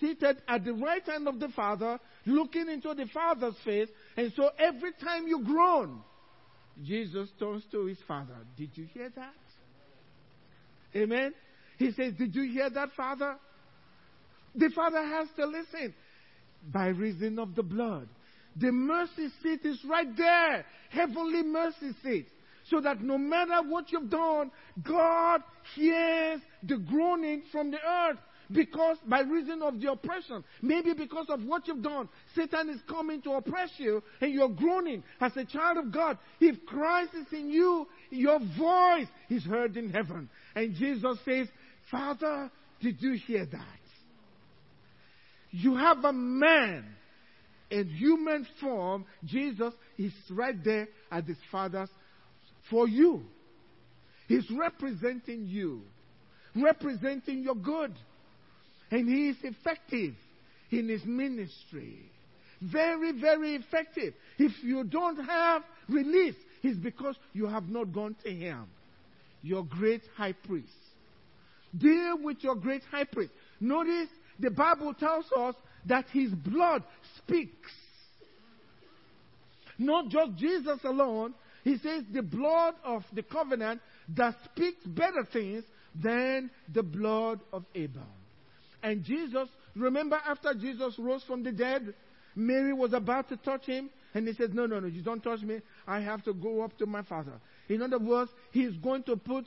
seated 0.00 0.36
at 0.48 0.64
the 0.64 0.74
right 0.74 1.04
hand 1.04 1.28
of 1.28 1.38
the 1.38 1.48
Father, 1.50 1.98
looking 2.26 2.68
into 2.68 2.92
the 2.94 3.06
Father's 3.14 3.54
face. 3.64 3.88
And 4.16 4.32
so 4.36 4.50
every 4.58 4.92
time 5.02 5.28
you 5.28 5.44
groan, 5.44 6.00
Jesus 6.84 7.28
turns 7.38 7.62
to 7.70 7.86
his 7.86 7.98
Father. 8.06 8.36
Did 8.56 8.70
you 8.74 8.86
hear 8.92 9.10
that? 9.14 9.34
Amen. 10.96 11.32
He 11.78 11.92
says, 11.92 12.14
Did 12.18 12.34
you 12.34 12.42
hear 12.50 12.68
that, 12.68 12.90
Father? 12.96 13.36
The 14.54 14.70
Father 14.74 15.02
has 15.02 15.28
to 15.36 15.46
listen 15.46 15.94
by 16.70 16.88
reason 16.88 17.38
of 17.38 17.54
the 17.54 17.62
blood. 17.62 18.08
The 18.56 18.70
mercy 18.70 19.28
seat 19.42 19.60
is 19.64 19.78
right 19.88 20.14
there. 20.16 20.66
Heavenly 20.90 21.42
mercy 21.42 21.92
seat. 22.02 22.26
So 22.70 22.80
that 22.80 23.02
no 23.02 23.18
matter 23.18 23.62
what 23.68 23.90
you've 23.92 24.10
done, 24.10 24.50
God 24.82 25.42
hears 25.74 26.40
the 26.62 26.78
groaning 26.78 27.42
from 27.50 27.70
the 27.70 27.78
earth. 27.78 28.18
Because 28.50 28.98
by 29.06 29.20
reason 29.20 29.62
of 29.62 29.80
the 29.80 29.90
oppression, 29.90 30.44
maybe 30.60 30.92
because 30.92 31.26
of 31.30 31.42
what 31.44 31.66
you've 31.66 31.82
done, 31.82 32.08
Satan 32.34 32.68
is 32.68 32.80
coming 32.86 33.22
to 33.22 33.32
oppress 33.32 33.70
you 33.78 34.02
and 34.20 34.32
you're 34.32 34.50
groaning 34.50 35.02
as 35.20 35.34
a 35.36 35.44
child 35.44 35.78
of 35.78 35.90
God. 35.90 36.18
If 36.38 36.66
Christ 36.66 37.14
is 37.14 37.26
in 37.32 37.48
you, 37.48 37.86
your 38.10 38.40
voice 38.58 39.06
is 39.30 39.44
heard 39.44 39.76
in 39.76 39.90
heaven. 39.90 40.28
And 40.54 40.74
Jesus 40.74 41.18
says, 41.24 41.48
Father, 41.90 42.50
did 42.80 43.00
you 43.00 43.12
hear 43.12 43.46
that? 43.46 43.80
You 45.50 45.76
have 45.76 46.04
a 46.04 46.12
man 46.12 46.84
in 47.70 47.88
human 47.88 48.46
form, 48.60 49.06
Jesus 49.24 49.72
is 49.96 50.12
right 50.30 50.62
there 50.62 50.88
at 51.10 51.24
his 51.24 51.38
Father's 51.50 51.88
for 52.72 52.88
you. 52.88 53.22
He's 54.26 54.50
representing 54.50 55.46
you, 55.46 55.82
representing 56.56 57.42
your 57.42 57.54
good. 57.54 57.92
And 58.90 59.08
he 59.08 59.28
is 59.28 59.36
effective 59.42 60.14
in 60.70 60.88
his 60.88 61.04
ministry. 61.04 61.98
Very, 62.62 63.12
very 63.12 63.56
effective. 63.56 64.14
If 64.38 64.52
you 64.64 64.84
don't 64.84 65.22
have 65.22 65.62
relief, 65.88 66.34
it's 66.62 66.78
because 66.78 67.16
you 67.34 67.46
have 67.46 67.68
not 67.68 67.92
gone 67.92 68.16
to 68.24 68.30
him, 68.30 68.64
your 69.42 69.64
great 69.64 70.02
high 70.16 70.32
priest. 70.32 70.68
Deal 71.76 72.18
with 72.22 72.38
your 72.40 72.54
great 72.54 72.82
high 72.90 73.04
priest. 73.04 73.32
Notice 73.60 74.08
the 74.38 74.50
Bible 74.50 74.94
tells 74.94 75.26
us 75.38 75.54
that 75.86 76.06
his 76.12 76.30
blood 76.30 76.84
speaks. 77.18 77.70
Not 79.78 80.08
just 80.08 80.36
Jesus 80.36 80.78
alone. 80.84 81.34
He 81.62 81.78
says 81.78 82.04
the 82.12 82.22
blood 82.22 82.74
of 82.84 83.04
the 83.12 83.22
covenant 83.22 83.80
that 84.16 84.36
speaks 84.44 84.84
better 84.84 85.26
things 85.32 85.64
than 85.94 86.50
the 86.72 86.82
blood 86.82 87.40
of 87.52 87.64
Abel. 87.74 88.02
And 88.82 89.04
Jesus, 89.04 89.48
remember 89.76 90.20
after 90.26 90.54
Jesus 90.54 90.98
rose 90.98 91.22
from 91.24 91.42
the 91.44 91.52
dead, 91.52 91.94
Mary 92.34 92.72
was 92.72 92.92
about 92.92 93.28
to 93.28 93.36
touch 93.36 93.66
him, 93.66 93.90
and 94.14 94.26
he 94.26 94.34
said, 94.34 94.54
No, 94.54 94.66
no, 94.66 94.80
no, 94.80 94.88
you 94.88 95.02
don't 95.02 95.22
touch 95.22 95.42
me. 95.42 95.60
I 95.86 96.00
have 96.00 96.24
to 96.24 96.34
go 96.34 96.62
up 96.62 96.76
to 96.78 96.86
my 96.86 97.02
father. 97.02 97.40
In 97.68 97.82
other 97.82 97.98
words, 97.98 98.30
he's 98.50 98.72
going 98.78 99.02
to 99.04 99.16
put, 99.16 99.44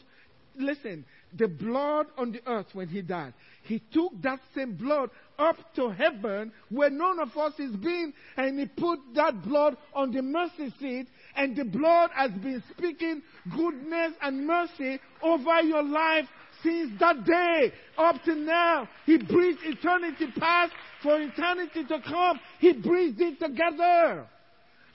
listen, 0.57 1.05
the 1.33 1.47
blood 1.47 2.07
on 2.17 2.31
the 2.31 2.41
earth 2.47 2.67
when 2.73 2.87
he 2.87 3.01
died. 3.01 3.33
He 3.63 3.81
took 3.91 4.21
that 4.21 4.39
same 4.55 4.75
blood 4.75 5.09
up 5.37 5.57
to 5.75 5.89
heaven 5.89 6.51
where 6.69 6.89
none 6.89 7.19
of 7.19 7.35
us 7.37 7.53
is 7.59 7.75
been, 7.75 8.13
and 8.37 8.59
he 8.59 8.65
put 8.65 8.99
that 9.15 9.43
blood 9.43 9.77
on 9.93 10.11
the 10.11 10.21
mercy 10.21 10.73
seat, 10.79 11.07
and 11.35 11.55
the 11.55 11.65
blood 11.65 12.11
has 12.13 12.31
been 12.31 12.63
speaking 12.71 13.21
goodness 13.55 14.13
and 14.21 14.45
mercy 14.47 14.99
over 15.21 15.61
your 15.61 15.83
life 15.83 16.25
since 16.63 16.91
that 16.99 17.25
day 17.25 17.71
up 17.97 18.23
to 18.23 18.35
now. 18.35 18.87
He 19.05 19.17
breathed 19.17 19.59
eternity 19.63 20.27
past 20.37 20.73
for 21.03 21.19
eternity 21.21 21.83
to 21.85 21.99
come. 22.01 22.39
He 22.59 22.73
breathed 22.73 23.21
it 23.21 23.39
together. 23.39 24.27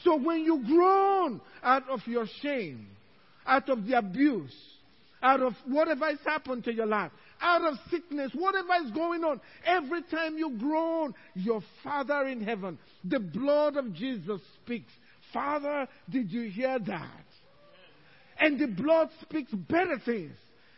So 0.03 0.17
when 0.17 0.41
you 0.41 0.65
groan 0.67 1.41
out 1.63 1.89
of 1.89 2.01
your 2.07 2.27
shame, 2.41 2.87
out 3.47 3.69
of 3.69 3.87
the 3.87 3.99
abuse, 3.99 4.55
out 5.23 5.41
of 5.41 5.55
whatever 5.67 6.07
has 6.07 6.19
happened 6.25 6.65
to 6.65 6.73
your 6.73 6.87
life, 6.87 7.13
out 7.41 7.63
of 7.63 7.79
sickness, 7.91 8.31
whatever 8.35 8.75
is 8.85 8.91
going 8.93 9.25
on, 9.25 9.41
every 9.65 10.03
time 10.03 10.37
you 10.37 10.57
groan, 10.59 11.15
your 11.35 11.63
Father 11.83 12.27
in 12.27 12.43
heaven, 12.43 12.79
the 13.05 13.21
blood 13.21 13.77
of 13.77 13.93
Jesus 13.95 14.41
speaks. 14.63 14.93
Father, 15.33 15.87
did 16.09 16.31
you 16.31 16.51
hear 16.51 16.79
that? 16.79 17.25
And 18.39 18.59
the 18.59 18.67
blood 18.67 19.11
speaks 19.23 19.53
better 19.53 19.99
things 20.05 20.33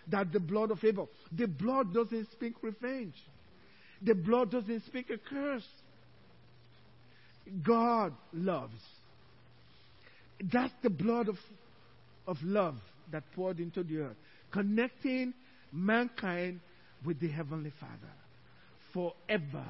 than 0.09 0.31
the 0.33 0.40
blood 0.40 0.70
of 0.70 0.83
Abel. 0.85 1.09
The 1.31 1.46
blood 1.46 1.94
doesn't 1.94 2.31
speak 2.33 2.55
revenge. 2.62 3.14
The 4.02 4.14
blood 4.14 4.50
doesn't 4.50 4.85
speak 4.87 5.11
a 5.11 5.18
curse. 5.18 5.66
God 7.64 8.12
loves. 8.33 8.74
That's 10.52 10.72
the 10.83 10.90
blood 10.90 11.28
of, 11.28 11.37
of 12.26 12.37
love 12.42 12.76
that 13.12 13.22
poured 13.35 13.61
into 13.61 13.85
the 13.85 13.98
earth, 13.98 14.16
connecting 14.52 15.34
mankind 15.72 16.60
with 17.04 17.18
the 17.20 17.28
Heavenly 17.28 17.72
Father 17.80 18.12
forever, 18.92 19.64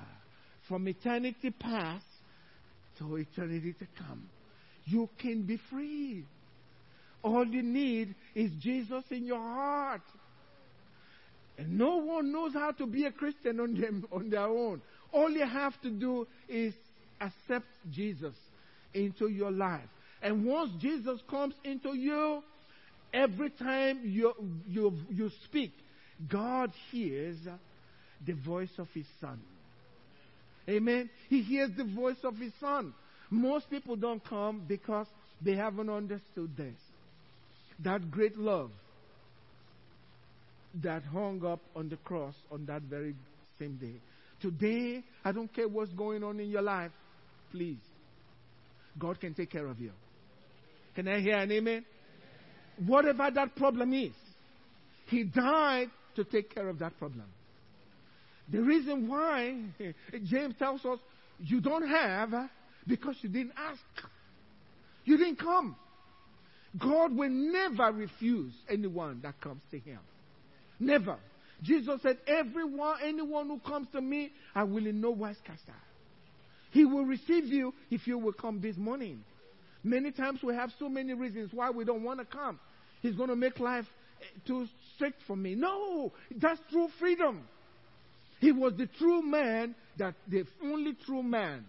from 0.68 0.88
eternity 0.88 1.50
past 1.50 2.04
to 2.98 3.16
eternity 3.16 3.74
to 3.78 3.86
come. 3.98 4.28
You 4.84 5.08
can 5.18 5.42
be 5.42 5.58
free. 5.70 6.24
All 7.22 7.46
you 7.46 7.62
need 7.62 8.14
is 8.34 8.50
Jesus 8.60 9.04
in 9.10 9.26
your 9.26 9.38
heart. 9.38 10.02
And 11.56 11.78
no 11.78 11.96
one 11.96 12.32
knows 12.32 12.52
how 12.54 12.72
to 12.72 12.86
be 12.86 13.04
a 13.04 13.12
Christian 13.12 13.60
on, 13.60 13.74
them, 13.74 14.04
on 14.10 14.30
their 14.30 14.46
own. 14.46 14.82
All 15.12 15.30
you 15.30 15.46
have 15.46 15.80
to 15.82 15.90
do 15.90 16.26
is 16.48 16.74
accept 17.20 17.66
Jesus 17.90 18.34
into 18.94 19.28
your 19.28 19.50
life. 19.50 19.88
And 20.22 20.44
once 20.44 20.72
Jesus 20.80 21.20
comes 21.28 21.54
into 21.64 21.96
you, 21.96 22.42
every 23.12 23.50
time 23.50 24.00
you, 24.04 24.32
you, 24.68 24.96
you 25.10 25.30
speak, 25.44 25.72
God 26.28 26.72
hears 26.90 27.36
the 28.26 28.32
voice 28.32 28.70
of 28.78 28.88
His 28.94 29.06
Son. 29.20 29.40
Amen. 30.68 31.10
He 31.28 31.42
hears 31.42 31.70
the 31.76 31.84
voice 31.84 32.16
of 32.24 32.36
His 32.36 32.52
Son. 32.60 32.94
Most 33.30 33.68
people 33.70 33.96
don't 33.96 34.24
come 34.24 34.62
because 34.66 35.06
they 35.40 35.56
haven't 35.56 35.90
understood 35.90 36.56
this. 36.56 36.76
That 37.82 38.10
great 38.10 38.36
love 38.38 38.70
that 40.82 41.02
hung 41.04 41.44
up 41.44 41.60
on 41.74 41.88
the 41.88 41.96
cross 41.96 42.34
on 42.50 42.66
that 42.66 42.82
very 42.82 43.14
same 43.58 43.76
day. 43.76 43.94
Today, 44.40 45.02
I 45.24 45.32
don't 45.32 45.52
care 45.52 45.68
what's 45.68 45.92
going 45.92 46.22
on 46.24 46.40
in 46.40 46.48
your 46.48 46.62
life, 46.62 46.92
please. 47.50 47.78
God 48.98 49.20
can 49.20 49.34
take 49.34 49.50
care 49.50 49.66
of 49.66 49.80
you. 49.80 49.92
Can 50.94 51.08
I 51.08 51.20
hear 51.20 51.36
an 51.36 51.50
amen? 51.50 51.84
Whatever 52.86 53.30
that 53.34 53.54
problem 53.56 53.92
is, 53.92 54.12
He 55.06 55.24
died 55.24 55.90
to 56.16 56.24
take 56.24 56.54
care 56.54 56.68
of 56.68 56.78
that 56.80 56.98
problem. 56.98 57.26
The 58.50 58.60
reason 58.60 59.08
why 59.08 59.56
James 60.24 60.54
tells 60.58 60.84
us 60.84 60.98
you 61.38 61.60
don't 61.60 61.88
have 61.88 62.32
because 62.86 63.16
you 63.22 63.28
didn't 63.28 63.52
ask. 63.56 63.80
You 65.04 65.16
didn't 65.16 65.38
come. 65.38 65.76
God 66.78 67.14
will 67.14 67.30
never 67.30 67.92
refuse 67.92 68.52
anyone 68.68 69.20
that 69.22 69.40
comes 69.40 69.62
to 69.70 69.78
Him. 69.78 69.98
Never. 70.80 71.16
Jesus 71.62 72.00
said, 72.02 72.18
Everyone, 72.26 72.96
anyone 73.04 73.48
who 73.48 73.58
comes 73.60 73.88
to 73.92 74.00
me, 74.00 74.32
I 74.54 74.64
will 74.64 74.86
in 74.86 75.00
no 75.00 75.10
wise 75.10 75.36
cast 75.46 75.68
out. 75.68 75.76
He 76.70 76.84
will 76.84 77.04
receive 77.04 77.46
you 77.46 77.74
if 77.90 78.06
you 78.06 78.18
will 78.18 78.32
come 78.32 78.60
this 78.60 78.76
morning. 78.76 79.22
Many 79.84 80.12
times 80.12 80.40
we 80.42 80.54
have 80.54 80.70
so 80.78 80.88
many 80.88 81.12
reasons 81.14 81.50
why 81.52 81.70
we 81.70 81.84
don't 81.84 82.02
want 82.02 82.20
to 82.20 82.24
come. 82.24 82.58
He's 83.00 83.16
going 83.16 83.30
to 83.30 83.36
make 83.36 83.58
life 83.58 83.86
eh, 84.20 84.24
too 84.46 84.66
strict 84.94 85.20
for 85.26 85.36
me. 85.36 85.54
No, 85.54 86.12
that's 86.36 86.60
true 86.70 86.88
freedom. 87.00 87.42
He 88.40 88.52
was 88.52 88.74
the 88.76 88.86
true 88.98 89.22
man, 89.22 89.74
that 89.98 90.14
the 90.28 90.44
only 90.64 90.96
true 91.06 91.22
man 91.22 91.64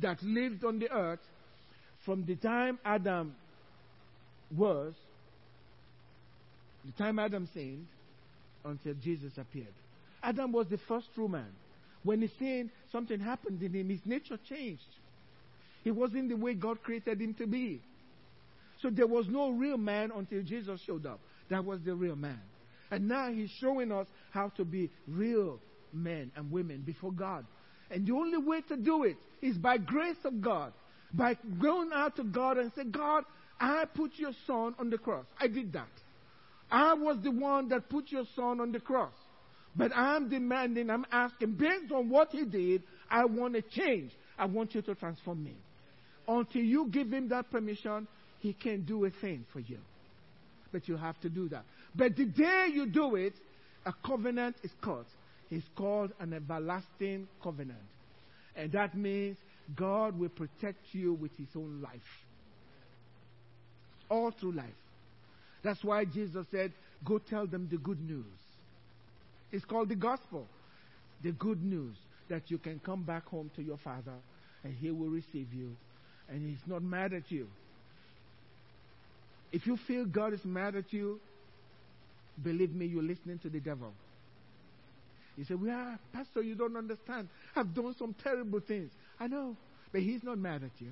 that 0.00 0.22
lived 0.22 0.64
on 0.64 0.78
the 0.78 0.90
earth 0.90 1.20
from 2.04 2.24
the 2.24 2.36
time 2.36 2.78
Adam 2.84 3.34
was, 4.56 4.94
the 6.84 6.92
time 6.92 7.18
Adam 7.18 7.48
sinned, 7.52 7.86
until 8.64 8.94
Jesus 8.94 9.32
appeared. 9.38 9.74
Adam 10.22 10.52
was 10.52 10.66
the 10.68 10.78
first 10.88 11.06
true 11.14 11.28
man. 11.28 11.50
When 12.02 12.22
he 12.22 12.30
sinned, 12.38 12.70
something 12.92 13.18
happened 13.18 13.62
in 13.62 13.72
him. 13.72 13.88
His 13.88 14.00
nature 14.04 14.38
changed. 14.48 14.82
He 15.86 15.92
wasn't 15.92 16.30
the 16.30 16.34
way 16.34 16.54
God 16.54 16.82
created 16.82 17.20
him 17.20 17.32
to 17.34 17.46
be. 17.46 17.80
So 18.82 18.90
there 18.90 19.06
was 19.06 19.28
no 19.28 19.50
real 19.50 19.78
man 19.78 20.10
until 20.12 20.42
Jesus 20.42 20.80
showed 20.84 21.06
up. 21.06 21.20
That 21.48 21.64
was 21.64 21.78
the 21.84 21.94
real 21.94 22.16
man. 22.16 22.40
And 22.90 23.06
now 23.06 23.30
he's 23.30 23.50
showing 23.60 23.92
us 23.92 24.08
how 24.32 24.48
to 24.56 24.64
be 24.64 24.90
real 25.06 25.60
men 25.92 26.32
and 26.34 26.50
women 26.50 26.82
before 26.84 27.12
God. 27.12 27.46
And 27.88 28.04
the 28.04 28.14
only 28.14 28.36
way 28.36 28.62
to 28.62 28.76
do 28.76 29.04
it 29.04 29.16
is 29.40 29.56
by 29.58 29.78
grace 29.78 30.16
of 30.24 30.40
God. 30.40 30.72
By 31.14 31.38
going 31.62 31.90
out 31.94 32.16
to 32.16 32.24
God 32.24 32.58
and 32.58 32.72
say, 32.74 32.82
God, 32.82 33.22
I 33.60 33.84
put 33.84 34.10
your 34.16 34.32
son 34.44 34.74
on 34.80 34.90
the 34.90 34.98
cross. 34.98 35.26
I 35.38 35.46
did 35.46 35.72
that. 35.74 35.86
I 36.68 36.94
was 36.94 37.18
the 37.22 37.30
one 37.30 37.68
that 37.68 37.88
put 37.88 38.10
your 38.10 38.24
son 38.34 38.60
on 38.60 38.72
the 38.72 38.80
cross. 38.80 39.14
But 39.76 39.92
I'm 39.94 40.28
demanding, 40.28 40.90
I'm 40.90 41.06
asking, 41.12 41.52
based 41.52 41.92
on 41.92 42.08
what 42.08 42.32
he 42.32 42.44
did, 42.44 42.82
I 43.08 43.26
want 43.26 43.54
to 43.54 43.62
change. 43.62 44.10
I 44.36 44.46
want 44.46 44.74
you 44.74 44.82
to 44.82 44.96
transform 44.96 45.44
me. 45.44 45.54
Until 46.28 46.62
you 46.62 46.88
give 46.88 47.12
him 47.12 47.28
that 47.28 47.50
permission, 47.50 48.08
he 48.40 48.52
can't 48.52 48.84
do 48.86 49.04
a 49.04 49.10
thing 49.10 49.44
for 49.52 49.60
you. 49.60 49.78
But 50.72 50.88
you 50.88 50.96
have 50.96 51.20
to 51.20 51.28
do 51.28 51.48
that. 51.50 51.64
But 51.94 52.16
the 52.16 52.24
day 52.24 52.68
you 52.72 52.86
do 52.86 53.16
it, 53.16 53.34
a 53.84 53.94
covenant 54.04 54.56
is 54.62 54.72
cut. 54.82 55.06
It's 55.50 55.66
called 55.76 56.12
an 56.18 56.32
everlasting 56.32 57.28
covenant. 57.42 57.78
And 58.56 58.72
that 58.72 58.96
means 58.96 59.36
God 59.74 60.18
will 60.18 60.28
protect 60.28 60.78
you 60.92 61.14
with 61.14 61.30
his 61.36 61.48
own 61.56 61.80
life. 61.82 62.00
All 64.08 64.32
through 64.32 64.52
life. 64.52 64.66
That's 65.62 65.82
why 65.82 66.04
Jesus 66.04 66.46
said, 66.50 66.72
Go 67.04 67.18
tell 67.18 67.46
them 67.46 67.68
the 67.70 67.76
good 67.76 68.00
news. 68.00 68.24
It's 69.52 69.64
called 69.64 69.88
the 69.88 69.96
gospel. 69.96 70.46
The 71.22 71.32
good 71.32 71.62
news 71.62 71.96
that 72.28 72.50
you 72.50 72.58
can 72.58 72.80
come 72.84 73.02
back 73.02 73.26
home 73.26 73.50
to 73.56 73.62
your 73.62 73.78
Father 73.78 74.14
and 74.64 74.74
He 74.74 74.90
will 74.90 75.08
receive 75.08 75.52
you 75.52 75.76
and 76.28 76.48
He's 76.48 76.66
not 76.66 76.82
mad 76.82 77.12
at 77.12 77.30
you. 77.30 77.46
If 79.52 79.66
you 79.66 79.78
feel 79.86 80.04
God 80.04 80.32
is 80.32 80.44
mad 80.44 80.74
at 80.76 80.92
you, 80.92 81.20
believe 82.42 82.74
me, 82.74 82.86
you're 82.86 83.02
listening 83.02 83.38
to 83.40 83.48
the 83.48 83.60
devil. 83.60 83.92
You 85.36 85.44
say, 85.44 85.54
Well, 85.54 85.98
Pastor, 86.12 86.42
you 86.42 86.54
don't 86.54 86.76
understand. 86.76 87.28
I've 87.54 87.74
done 87.74 87.94
some 87.98 88.14
terrible 88.22 88.60
things. 88.60 88.90
I 89.20 89.26
know. 89.26 89.56
But 89.92 90.02
He's 90.02 90.22
not 90.22 90.38
mad 90.38 90.62
at 90.62 90.70
you. 90.78 90.90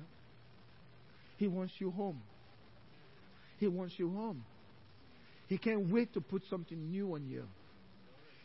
He 1.37 1.47
wants 1.47 1.73
you 1.79 1.91
home. 1.91 2.21
He 3.59 3.67
wants 3.67 3.95
you 3.97 4.09
home. 4.11 4.43
He 5.47 5.57
can't 5.57 5.89
wait 5.89 6.13
to 6.13 6.21
put 6.21 6.43
something 6.49 6.89
new 6.89 7.13
on 7.13 7.27
you. 7.29 7.43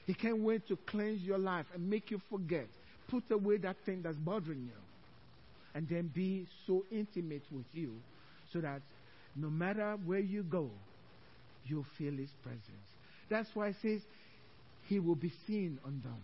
He 0.06 0.14
can't 0.14 0.40
wait 0.40 0.66
to 0.68 0.76
cleanse 0.86 1.22
your 1.22 1.38
life 1.38 1.66
and 1.74 1.88
make 1.88 2.10
you 2.10 2.20
forget. 2.30 2.66
Put 3.08 3.24
away 3.30 3.58
that 3.58 3.76
thing 3.86 4.02
that's 4.02 4.16
bothering 4.16 4.62
you. 4.62 4.89
And 5.74 5.88
then 5.88 6.10
be 6.12 6.46
so 6.66 6.84
intimate 6.90 7.42
with 7.52 7.66
you 7.72 7.92
so 8.52 8.60
that 8.60 8.80
no 9.36 9.48
matter 9.48 9.96
where 10.04 10.18
you 10.18 10.42
go, 10.42 10.68
you'll 11.64 11.86
feel 11.96 12.12
His 12.12 12.30
presence. 12.42 12.64
That's 13.28 13.48
why 13.54 13.68
it 13.68 13.76
says 13.80 14.00
He 14.88 14.98
will 14.98 15.14
be 15.14 15.32
seen 15.46 15.78
on 15.84 16.00
them. 16.02 16.20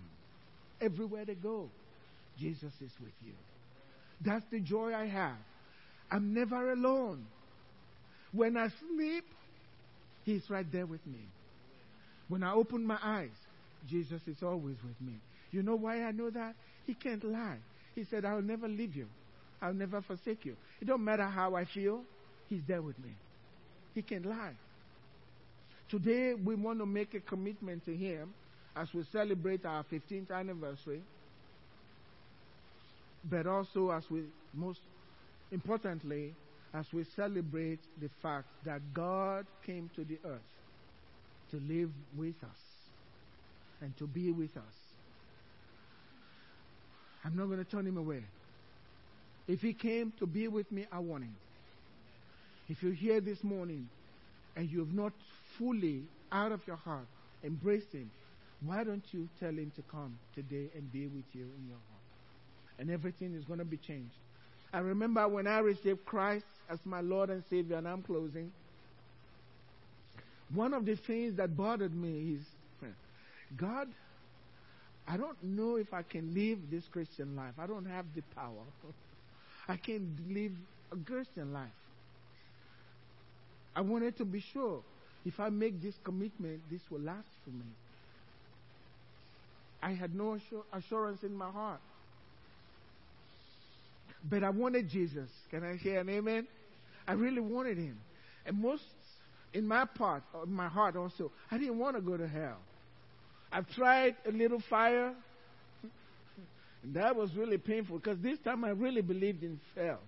Everywhere 0.80 1.24
they 1.24 1.34
go, 1.34 1.68
Jesus 2.38 2.72
is 2.80 2.90
with 3.00 3.14
you. 3.24 3.32
That's 4.24 4.44
the 4.50 4.60
joy 4.60 4.94
I 4.94 5.06
have. 5.06 5.36
I'm 6.10 6.34
never 6.34 6.72
alone. 6.72 7.26
When 8.32 8.56
I 8.56 8.68
sleep, 8.68 9.24
He's 10.24 10.42
right 10.50 10.66
there 10.72 10.86
with 10.86 11.06
me. 11.06 11.20
When 12.28 12.42
I 12.42 12.52
open 12.52 12.84
my 12.84 12.98
eyes, 13.00 13.30
Jesus 13.88 14.20
is 14.26 14.42
always 14.42 14.76
with 14.84 15.00
me. 15.00 15.14
You 15.52 15.62
know 15.62 15.76
why 15.76 16.02
I 16.02 16.10
know 16.10 16.30
that? 16.30 16.54
He 16.84 16.94
can't 16.94 17.22
lie. 17.22 17.58
He 17.94 18.04
said, 18.04 18.24
I'll 18.24 18.42
never 18.42 18.66
leave 18.66 18.96
you. 18.96 19.06
I'll 19.60 19.74
never 19.74 20.02
forsake 20.02 20.44
you. 20.44 20.56
It 20.80 20.86
don't 20.86 21.04
matter 21.04 21.24
how 21.24 21.54
I 21.54 21.64
feel, 21.64 22.02
He's 22.48 22.62
there 22.66 22.82
with 22.82 22.98
me. 22.98 23.10
He 23.94 24.02
can't 24.02 24.26
lie. 24.26 24.52
Today, 25.90 26.34
we 26.34 26.54
want 26.54 26.78
to 26.80 26.86
make 26.86 27.14
a 27.14 27.20
commitment 27.20 27.84
to 27.86 27.96
Him 27.96 28.34
as 28.76 28.88
we 28.92 29.04
celebrate 29.10 29.64
our 29.64 29.84
15th 29.84 30.30
anniversary, 30.30 31.00
but 33.30 33.46
also 33.46 33.90
as 33.90 34.04
we, 34.10 34.24
most 34.54 34.80
importantly, 35.50 36.34
as 36.74 36.84
we 36.92 37.04
celebrate 37.16 37.80
the 38.00 38.10
fact 38.22 38.46
that 38.64 38.80
God 38.92 39.46
came 39.64 39.90
to 39.96 40.04
the 40.04 40.18
earth 40.24 40.40
to 41.50 41.56
live 41.56 41.90
with 42.16 42.34
us 42.42 42.58
and 43.80 43.96
to 43.98 44.06
be 44.06 44.30
with 44.30 44.56
us. 44.56 44.74
I'm 47.24 47.36
not 47.36 47.46
going 47.46 47.58
to 47.58 47.64
turn 47.64 47.86
him 47.86 47.96
away. 47.96 48.22
If 49.48 49.60
he 49.60 49.72
came 49.72 50.12
to 50.18 50.26
be 50.26 50.48
with 50.48 50.70
me, 50.72 50.86
I 50.90 50.98
want 50.98 51.24
him. 51.24 51.34
If 52.68 52.82
you're 52.82 52.92
here 52.92 53.20
this 53.20 53.42
morning 53.44 53.88
and 54.56 54.68
you 54.68 54.80
have 54.80 54.92
not 54.92 55.12
fully, 55.58 56.02
out 56.32 56.50
of 56.50 56.60
your 56.66 56.76
heart, 56.76 57.06
embraced 57.44 57.92
him, 57.92 58.10
why 58.64 58.82
don't 58.82 59.04
you 59.12 59.28
tell 59.38 59.50
him 59.50 59.70
to 59.76 59.82
come 59.90 60.18
today 60.34 60.68
and 60.74 60.92
be 60.92 61.06
with 61.06 61.24
you 61.32 61.42
in 61.42 61.68
your 61.68 61.78
heart? 61.88 62.02
And 62.78 62.90
everything 62.90 63.34
is 63.34 63.44
going 63.44 63.60
to 63.60 63.64
be 63.64 63.76
changed. 63.76 64.14
I 64.72 64.80
remember 64.80 65.26
when 65.28 65.46
I 65.46 65.60
received 65.60 66.04
Christ 66.04 66.44
as 66.68 66.78
my 66.84 67.00
Lord 67.00 67.30
and 67.30 67.42
Savior, 67.48 67.76
and 67.76 67.86
I'm 67.86 68.02
closing. 68.02 68.50
One 70.52 70.74
of 70.74 70.84
the 70.84 70.96
things 70.96 71.36
that 71.36 71.56
bothered 71.56 71.94
me 71.94 72.36
is 72.36 72.42
God, 73.56 73.88
I 75.06 75.16
don't 75.16 75.40
know 75.42 75.76
if 75.76 75.94
I 75.94 76.02
can 76.02 76.34
live 76.34 76.58
this 76.70 76.82
Christian 76.90 77.36
life. 77.36 77.54
I 77.58 77.66
don't 77.66 77.86
have 77.86 78.06
the 78.14 78.22
power. 78.34 78.64
I 79.68 79.76
can't 79.76 80.08
live 80.30 80.52
a 80.92 80.96
Christian 80.96 81.52
life. 81.52 81.68
I 83.74 83.80
wanted 83.80 84.16
to 84.18 84.24
be 84.24 84.42
sure 84.52 84.82
if 85.24 85.40
I 85.40 85.48
make 85.48 85.82
this 85.82 85.94
commitment, 86.04 86.60
this 86.70 86.80
will 86.90 87.00
last 87.00 87.26
for 87.44 87.50
me. 87.50 87.66
I 89.82 89.92
had 89.92 90.14
no 90.14 90.38
assurance 90.72 91.22
in 91.22 91.34
my 91.34 91.50
heart. 91.50 91.80
But 94.28 94.42
I 94.42 94.50
wanted 94.50 94.88
Jesus. 94.88 95.28
Can 95.50 95.62
I 95.62 95.76
hear 95.76 96.00
an 96.00 96.08
amen? 96.08 96.46
I 97.06 97.12
really 97.12 97.40
wanted 97.40 97.76
him. 97.76 97.98
And 98.46 98.60
most, 98.60 98.82
in 99.52 99.66
my 99.66 99.84
part, 99.84 100.22
in 100.44 100.52
my 100.52 100.68
heart 100.68 100.96
also, 100.96 101.30
I 101.50 101.58
didn't 101.58 101.78
want 101.78 101.96
to 101.96 102.02
go 102.02 102.16
to 102.16 102.26
hell. 102.26 102.58
I've 103.52 103.68
tried 103.70 104.16
a 104.26 104.32
little 104.32 104.60
fire. 104.70 105.12
That 106.92 107.16
was 107.16 107.34
really 107.34 107.58
painful 107.58 107.98
because 107.98 108.18
this 108.20 108.38
time 108.40 108.64
I 108.64 108.70
really 108.70 109.02
believed 109.02 109.42
in 109.42 109.60
hell. 109.74 110.00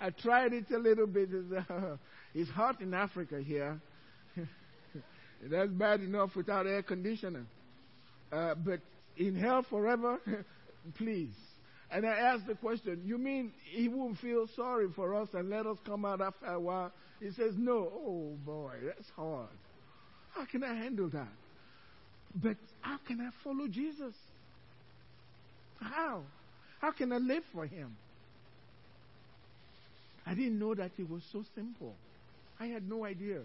I 0.00 0.10
tried 0.10 0.52
it 0.52 0.70
a 0.70 0.78
little 0.78 1.06
bit. 1.06 1.30
It's, 1.32 1.52
uh, 1.70 1.96
it's 2.34 2.50
hot 2.50 2.80
in 2.80 2.94
Africa 2.94 3.40
here. 3.40 3.80
That's 5.42 5.70
bad 5.72 6.00
enough 6.00 6.36
without 6.36 6.66
air 6.66 6.82
conditioning. 6.82 7.46
Uh, 8.32 8.54
but 8.54 8.80
in 9.16 9.34
hell 9.36 9.64
forever, 9.68 10.20
please. 10.96 11.34
And 11.90 12.06
I 12.06 12.10
asked 12.16 12.46
the 12.46 12.54
question, 12.54 13.02
You 13.04 13.18
mean 13.18 13.52
he 13.64 13.88
won't 13.88 14.18
feel 14.18 14.48
sorry 14.56 14.88
for 14.94 15.14
us 15.14 15.28
and 15.32 15.50
let 15.50 15.66
us 15.66 15.78
come 15.84 16.04
out 16.04 16.20
after 16.20 16.46
a 16.46 16.60
while? 16.60 16.92
He 17.20 17.30
says, 17.30 17.54
No. 17.56 17.90
Oh 17.94 18.36
boy, 18.44 18.72
that's 18.86 19.08
hard. 19.16 19.48
How 20.34 20.44
can 20.44 20.64
I 20.64 20.74
handle 20.74 21.08
that? 21.10 21.28
But 22.34 22.56
how 22.80 22.98
can 23.06 23.20
I 23.20 23.30
follow 23.44 23.68
Jesus? 23.68 24.14
How? 25.80 26.22
How 26.80 26.92
can 26.92 27.12
I 27.12 27.18
live 27.18 27.42
for 27.52 27.66
him? 27.66 27.96
I 30.26 30.34
didn't 30.34 30.58
know 30.58 30.74
that 30.74 30.92
it 30.98 31.08
was 31.08 31.22
so 31.32 31.44
simple. 31.54 31.94
I 32.58 32.66
had 32.66 32.88
no 32.88 33.04
idea. 33.04 33.40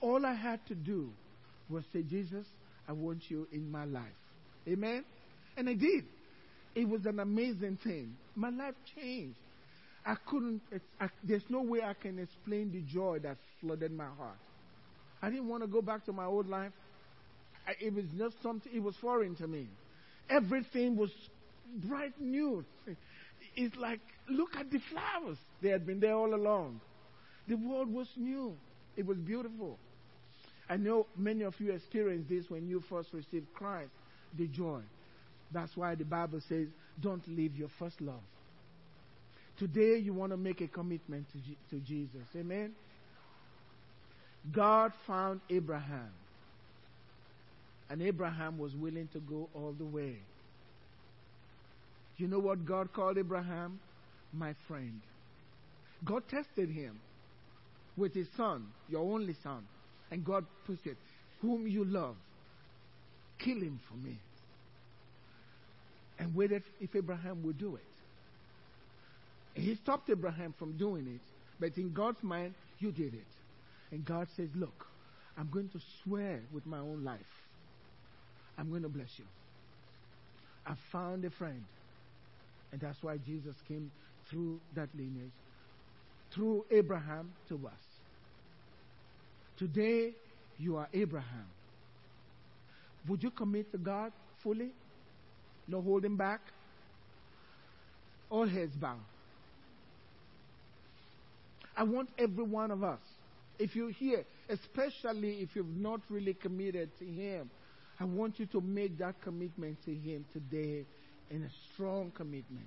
All 0.00 0.24
I 0.24 0.34
had 0.34 0.64
to 0.68 0.74
do 0.74 1.10
was 1.68 1.84
say, 1.92 2.02
Jesus, 2.02 2.46
I 2.88 2.92
want 2.92 3.22
you 3.28 3.46
in 3.52 3.70
my 3.70 3.84
life. 3.84 4.04
Amen? 4.68 5.04
And 5.56 5.68
I 5.68 5.74
did. 5.74 6.04
It 6.74 6.88
was 6.88 7.04
an 7.06 7.18
amazing 7.18 7.78
thing. 7.82 8.14
My 8.36 8.50
life 8.50 8.74
changed. 8.96 9.36
I 10.06 10.14
couldn't, 10.26 10.62
I, 11.00 11.08
there's 11.22 11.44
no 11.48 11.62
way 11.62 11.80
I 11.82 11.94
can 11.94 12.18
explain 12.18 12.72
the 12.72 12.80
joy 12.80 13.18
that 13.22 13.36
flooded 13.60 13.92
my 13.92 14.06
heart. 14.06 14.38
I 15.20 15.28
didn't 15.28 15.48
want 15.48 15.62
to 15.62 15.66
go 15.66 15.82
back 15.82 16.06
to 16.06 16.12
my 16.12 16.24
old 16.24 16.48
life. 16.48 16.72
I, 17.66 17.72
it 17.84 17.92
was 17.92 18.04
just 18.16 18.42
something, 18.42 18.72
it 18.74 18.82
was 18.82 18.94
foreign 19.00 19.34
to 19.36 19.46
me. 19.46 19.66
Everything 20.28 20.96
was 20.96 21.10
bright 21.88 22.12
new. 22.20 22.64
It's 23.56 23.76
like, 23.76 24.00
look 24.28 24.56
at 24.56 24.70
the 24.70 24.80
flowers. 24.90 25.38
They 25.62 25.70
had 25.70 25.86
been 25.86 26.00
there 26.00 26.14
all 26.14 26.34
along. 26.34 26.80
The 27.48 27.56
world 27.56 27.92
was 27.92 28.06
new. 28.16 28.54
It 28.96 29.06
was 29.06 29.16
beautiful. 29.18 29.78
I 30.68 30.76
know 30.76 31.06
many 31.16 31.42
of 31.42 31.54
you 31.58 31.72
experienced 31.72 32.28
this 32.28 32.44
when 32.48 32.68
you 32.68 32.82
first 32.88 33.08
received 33.12 33.52
Christ, 33.54 33.90
the 34.38 34.46
joy. 34.46 34.80
That's 35.52 35.76
why 35.76 35.96
the 35.96 36.04
Bible 36.04 36.40
says, 36.48 36.68
don't 37.00 37.26
leave 37.26 37.56
your 37.56 37.70
first 37.78 38.00
love. 38.00 38.20
Today, 39.58 39.98
you 39.98 40.14
want 40.14 40.32
to 40.32 40.36
make 40.36 40.60
a 40.60 40.68
commitment 40.68 41.26
to, 41.32 41.38
G- 41.38 41.58
to 41.70 41.80
Jesus. 41.80 42.22
Amen? 42.36 42.72
God 44.52 44.92
found 45.06 45.40
Abraham. 45.50 46.10
And 47.90 48.00
Abraham 48.00 48.58
was 48.58 48.74
willing 48.74 49.08
to 49.12 49.18
go 49.20 49.48
all 49.54 49.74
the 49.76 49.84
way. 49.84 50.16
You 52.16 52.28
know 52.28 52.38
what 52.38 52.64
God 52.64 52.92
called 52.92 53.18
Abraham? 53.18 53.80
My 54.32 54.54
friend. 54.68 55.00
God 56.04 56.22
tested 56.28 56.70
him 56.70 56.98
with 57.96 58.14
his 58.14 58.28
son, 58.36 58.66
your 58.88 59.02
only 59.02 59.34
son. 59.42 59.66
And 60.10 60.24
God 60.24 60.44
pushed 60.66 60.86
it, 60.86 60.96
whom 61.40 61.66
you 61.66 61.84
love, 61.84 62.16
kill 63.38 63.58
him 63.58 63.80
for 63.88 63.94
me 63.94 64.18
and 66.20 66.34
waited 66.34 66.62
if 66.80 66.94
Abraham 66.94 67.42
would 67.42 67.58
do 67.58 67.76
it. 67.76 69.60
He 69.60 69.74
stopped 69.74 70.08
Abraham 70.10 70.54
from 70.58 70.76
doing 70.76 71.06
it, 71.06 71.20
but 71.58 71.76
in 71.76 71.92
God's 71.92 72.22
mind, 72.22 72.54
you 72.78 72.92
did 72.92 73.14
it. 73.14 73.26
And 73.90 74.04
God 74.04 74.28
says, 74.36 74.48
Look, 74.54 74.86
I'm 75.36 75.48
going 75.50 75.68
to 75.70 75.80
swear 76.04 76.40
with 76.52 76.66
my 76.66 76.78
own 76.78 77.02
life. 77.02 77.18
I'm 78.60 78.68
going 78.68 78.82
to 78.82 78.90
bless 78.90 79.08
you. 79.16 79.24
I 80.66 80.74
found 80.92 81.24
a 81.24 81.30
friend. 81.30 81.64
And 82.72 82.80
that's 82.80 83.02
why 83.02 83.16
Jesus 83.16 83.56
came 83.66 83.90
through 84.30 84.60
that 84.76 84.90
lineage, 84.94 85.32
through 86.34 86.66
Abraham 86.70 87.32
to 87.48 87.54
us. 87.66 87.72
Today, 89.58 90.12
you 90.58 90.76
are 90.76 90.88
Abraham. 90.92 91.46
Would 93.08 93.22
you 93.22 93.30
commit 93.30 93.72
to 93.72 93.78
God 93.78 94.12
fully? 94.42 94.70
No 95.66 95.80
holding 95.80 96.16
back. 96.16 96.40
All 98.28 98.46
heads 98.46 98.76
bow. 98.76 98.96
I 101.74 101.84
want 101.84 102.10
every 102.18 102.44
one 102.44 102.70
of 102.70 102.84
us, 102.84 103.00
if 103.58 103.74
you're 103.74 103.90
here, 103.90 104.24
especially 104.50 105.38
if 105.40 105.56
you've 105.56 105.76
not 105.76 106.00
really 106.10 106.34
committed 106.34 106.90
to 106.98 107.06
Him, 107.06 107.50
I 108.00 108.04
want 108.04 108.40
you 108.40 108.46
to 108.46 108.60
make 108.60 108.98
that 108.98 109.20
commitment 109.22 109.76
to 109.84 109.94
Him 109.94 110.24
today 110.32 110.86
in 111.30 111.42
a 111.42 111.50
strong 111.74 112.10
commitment. 112.10 112.66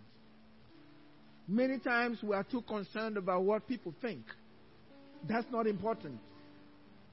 Many 1.47 1.79
times 1.79 2.19
we 2.21 2.35
are 2.35 2.43
too 2.43 2.61
concerned 2.61 3.17
about 3.17 3.43
what 3.43 3.67
people 3.67 3.93
think. 4.01 4.23
That's 5.27 5.47
not 5.51 5.67
important 5.67 6.19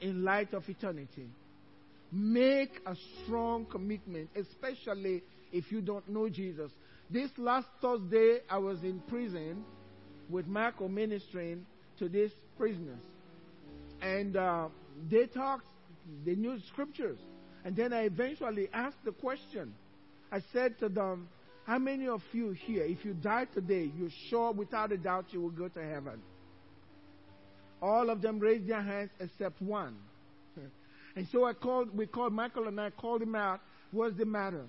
in 0.01 0.23
light 0.23 0.53
of 0.53 0.69
eternity. 0.69 1.29
Make 2.13 2.81
a 2.87 2.95
strong 3.23 3.65
commitment, 3.65 4.29
especially 4.37 5.23
if 5.53 5.73
you 5.73 5.81
don't 5.81 6.09
know 6.09 6.29
Jesus, 6.29 6.71
This 7.11 7.31
last 7.39 7.67
Thursday, 7.83 8.39
I 8.49 8.59
was 8.59 8.83
in 8.85 9.01
prison 9.09 9.65
with 10.29 10.47
Michael 10.47 10.89
ministering 10.89 11.67
to 11.99 12.09
these 12.09 12.31
prisoners. 12.57 13.03
And 14.01 14.37
uh, 14.37 14.69
they 15.11 15.27
talked, 15.27 15.67
they 16.25 16.37
knew 16.37 16.57
scriptures. 16.69 17.19
And 17.65 17.77
then 17.77 17.93
I 17.93 18.03
eventually 18.03 18.69
asked 18.73 19.05
the 19.05 19.13
question. 19.13 19.75
I 20.33 20.43
said 20.53 20.79
to 20.81 20.89
them, 20.89 21.29
How 21.67 21.79
many 21.79 22.09
of 22.09 22.23
you 22.33 22.53
here, 22.53 22.85
if 22.85 23.05
you 23.05 23.15
die 23.15 23.47
today, 23.53 23.91
you're 23.99 24.11
sure 24.29 24.53
without 24.53 24.93
a 24.93 24.97
doubt 24.97 25.27
you 25.31 25.41
will 25.41 25.51
go 25.51 25.69
to 25.69 25.83
heaven? 25.83 26.23
All 27.83 28.11
of 28.11 28.23
them 28.23 28.39
raised 28.39 28.69
their 28.69 28.83
hands 28.83 29.11
except 29.21 29.61
one. 29.61 29.97
And 31.17 31.27
so 31.33 31.45
I 31.45 31.53
called, 31.53 31.97
we 31.97 32.07
called 32.07 32.33
Michael 32.33 32.69
and 32.69 32.81
I 32.81 32.91
called 32.91 33.23
him 33.23 33.35
out. 33.35 33.61
What's 33.91 34.17
the 34.17 34.27
matter? 34.27 34.65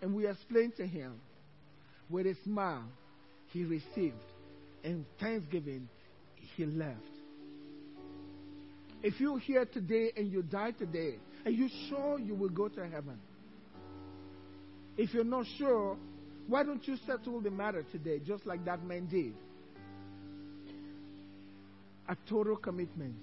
And 0.00 0.14
we 0.14 0.26
explained 0.26 0.76
to 0.76 0.86
him. 0.86 1.20
With 2.10 2.26
a 2.26 2.36
smile, 2.44 2.84
he 3.50 3.64
received. 3.64 4.14
And 4.84 5.04
thanksgiving, 5.18 5.88
he 6.56 6.66
left. 6.66 7.00
If 9.02 9.20
you're 9.20 9.38
here 9.38 9.64
today 9.64 10.12
and 10.16 10.30
you 10.30 10.42
die 10.42 10.70
today, 10.72 11.16
are 11.44 11.50
you 11.50 11.68
sure 11.88 12.18
you 12.18 12.34
will 12.34 12.48
go 12.48 12.68
to 12.68 12.86
heaven? 12.88 13.18
If 14.96 15.12
you're 15.12 15.24
not 15.24 15.46
sure, 15.58 15.96
why 16.46 16.62
don't 16.62 16.86
you 16.86 16.96
settle 17.06 17.40
the 17.40 17.50
matter 17.50 17.84
today, 17.90 18.20
just 18.24 18.46
like 18.46 18.64
that 18.64 18.84
man 18.84 19.06
did? 19.06 19.34
A 22.08 22.16
total 22.28 22.56
commitment. 22.56 23.16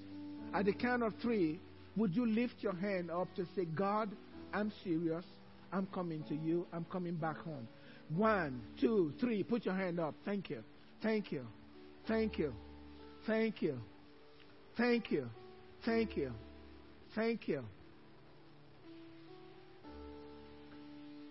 At 0.54 0.66
the 0.66 0.74
count 0.74 1.04
of 1.04 1.14
three, 1.22 1.60
would 1.96 2.16
you 2.16 2.26
lift 2.26 2.56
your 2.60 2.76
hand 2.76 3.12
up 3.12 3.34
to 3.36 3.46
say, 3.56 3.66
God, 3.66 4.10
I'm 4.54 4.72
serious. 4.84 5.26
I'm 5.72 5.88
coming 5.88 6.24
to 6.30 6.36
you. 6.36 6.68
I'm 6.74 6.86
coming 6.86 7.16
back 7.16 7.38
home. 7.38 7.68
One, 8.10 8.62
two, 8.80 9.14
three. 9.20 9.44
Put 9.44 9.66
your 9.66 9.76
hand 9.76 10.00
up. 10.00 10.16
Thank 10.26 10.50
you. 10.50 10.64
Thank 11.02 11.32
you. 11.32 11.46
Thank 12.08 12.38
you. 12.38 12.54
Thank 13.26 13.62
you. 13.62 13.80
Thank 14.78 15.12
you. 15.12 15.30
Thank 15.86 16.18
you. 16.18 16.34
Thank 17.16 17.48
you. 17.48 17.64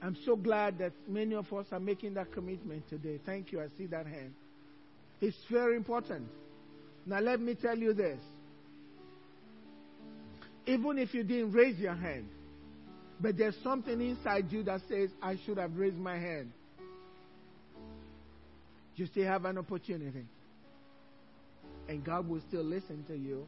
I'm 0.03 0.17
so 0.25 0.35
glad 0.35 0.79
that 0.79 0.93
many 1.07 1.35
of 1.35 1.53
us 1.53 1.67
are 1.73 1.81
making 1.81 2.15
that 2.15 2.33
commitment 2.33 2.89
today. 2.89 3.21
Thank 3.25 3.53
you. 3.53 3.61
I 3.61 3.67
see 3.77 3.87
that 3.87 4.07
hand. 4.07 4.33
It's 5.21 5.37
very 5.51 5.77
important. 5.77 6.27
Now, 7.05 7.21
let 7.21 7.41
me 7.41 7.55
tell 7.55 7.77
you 7.77 7.93
this. 7.93 8.19
Even 10.67 10.99
if 10.99 11.13
you 11.13 11.23
didn't 11.23 11.53
raise 11.53 11.79
your 11.79 11.95
hand, 11.95 12.29
but 13.21 13.37
there's 13.37 13.57
something 13.63 14.01
inside 14.01 14.51
you 14.51 14.63
that 14.63 14.81
says, 14.89 15.11
I 15.23 15.39
should 15.45 15.59
have 15.59 15.77
raised 15.77 15.99
my 15.99 16.17
hand. 16.17 16.53
You 18.97 19.07
still 19.07 19.27
have 19.27 19.45
an 19.45 19.59
opportunity. 19.59 20.27
And 21.89 22.05
God 22.05 22.29
will 22.29 22.41
still 22.49 22.63
listen 22.63 23.05
to 23.09 23.17
you. 23.17 23.47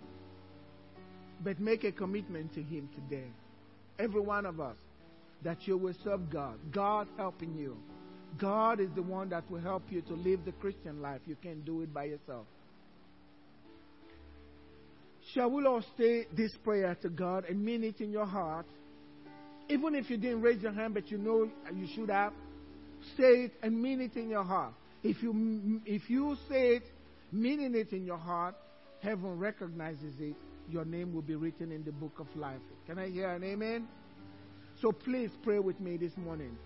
But 1.44 1.60
make 1.60 1.84
a 1.84 1.92
commitment 1.92 2.54
to 2.54 2.62
Him 2.62 2.88
today. 2.94 3.28
Every 3.98 4.20
one 4.20 4.46
of 4.46 4.60
us. 4.60 4.76
That 5.44 5.66
you 5.66 5.76
will 5.76 5.94
serve 6.04 6.30
God. 6.30 6.58
God 6.72 7.08
helping 7.16 7.56
you. 7.56 7.76
God 8.38 8.80
is 8.80 8.88
the 8.94 9.02
one 9.02 9.28
that 9.30 9.50
will 9.50 9.60
help 9.60 9.82
you 9.90 10.00
to 10.02 10.14
live 10.14 10.44
the 10.44 10.52
Christian 10.52 11.02
life. 11.02 11.20
You 11.26 11.36
can't 11.42 11.64
do 11.64 11.82
it 11.82 11.92
by 11.92 12.04
yourself. 12.04 12.46
Shall 15.34 15.50
we 15.50 15.64
all 15.66 15.84
say 15.96 16.26
this 16.36 16.52
prayer 16.64 16.96
to 17.02 17.08
God 17.08 17.44
and 17.48 17.64
mean 17.64 17.84
it 17.84 18.00
in 18.00 18.10
your 18.10 18.26
heart? 18.26 18.66
Even 19.68 19.94
if 19.94 20.10
you 20.10 20.16
didn't 20.16 20.42
raise 20.42 20.60
your 20.60 20.72
hand, 20.72 20.94
but 20.94 21.10
you 21.10 21.18
know 21.18 21.48
you 21.74 21.86
should 21.94 22.10
have, 22.10 22.32
say 23.16 23.44
it 23.44 23.52
and 23.62 23.80
mean 23.80 24.00
it 24.00 24.16
in 24.16 24.28
your 24.28 24.44
heart. 24.44 24.74
If 25.02 25.22
you, 25.22 25.80
if 25.86 26.10
you 26.10 26.36
say 26.48 26.76
it, 26.76 26.82
meaning 27.30 27.74
it 27.74 27.92
in 27.92 28.04
your 28.04 28.18
heart, 28.18 28.54
heaven 29.00 29.38
recognizes 29.38 30.14
it. 30.20 30.34
Your 30.68 30.84
name 30.84 31.12
will 31.12 31.22
be 31.22 31.34
written 31.34 31.72
in 31.72 31.84
the 31.84 31.92
book 31.92 32.18
of 32.18 32.26
life. 32.36 32.60
Can 32.86 32.98
I 32.98 33.08
hear 33.08 33.30
an 33.30 33.42
amen? 33.42 33.88
So 34.82 34.90
please 34.90 35.30
pray 35.44 35.60
with 35.60 35.78
me 35.78 35.96
this 35.96 36.10
morning. 36.16 36.58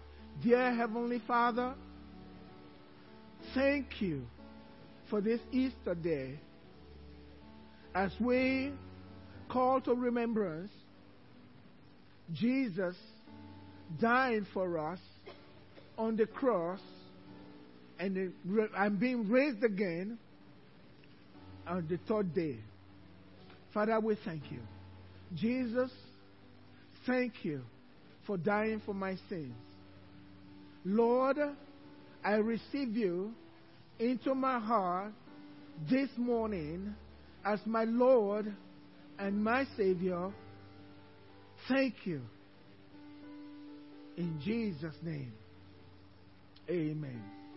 Dear 0.43 0.75
Heavenly 0.75 1.21
Father, 1.27 1.75
thank 3.55 4.01
you 4.01 4.23
for 5.11 5.21
this 5.21 5.39
Easter 5.53 5.95
day 5.95 6.39
as 7.95 8.11
we 8.19 8.73
call 9.51 9.83
to 9.83 9.93
remembrance 9.93 10.71
Jesus 12.33 12.97
dying 14.01 14.47
for 14.55 14.79
us 14.79 14.99
on 15.99 16.17
the 16.17 16.27
cross 16.27 16.81
and 17.99 18.33
I'm 18.75 18.97
being 18.97 19.29
raised 19.29 19.63
again 19.63 20.17
on 21.67 21.87
the 21.87 21.99
third 22.09 22.35
day. 22.35 22.57
Father, 23.75 24.01
we 24.01 24.17
thank 24.25 24.51
you. 24.51 24.61
Jesus, 25.35 25.91
thank 27.05 27.45
you 27.45 27.61
for 28.27 28.37
dying 28.37 28.83
for 28.85 28.95
my 28.95 29.17
sins. 29.29 29.55
Lord, 30.85 31.37
I 32.25 32.35
receive 32.35 32.97
you 32.97 33.33
into 33.99 34.35
my 34.35 34.59
heart 34.59 35.13
this 35.91 36.11
morning 36.17 36.95
as 37.45 37.61
my 37.67 37.85
Lord 37.85 38.55
and 39.19 39.43
my 39.43 39.65
Savior. 39.77 40.33
Thank 41.69 41.95
you. 42.05 42.21
In 44.17 44.41
Jesus' 44.43 44.97
name, 45.03 45.33
amen. 46.71 47.36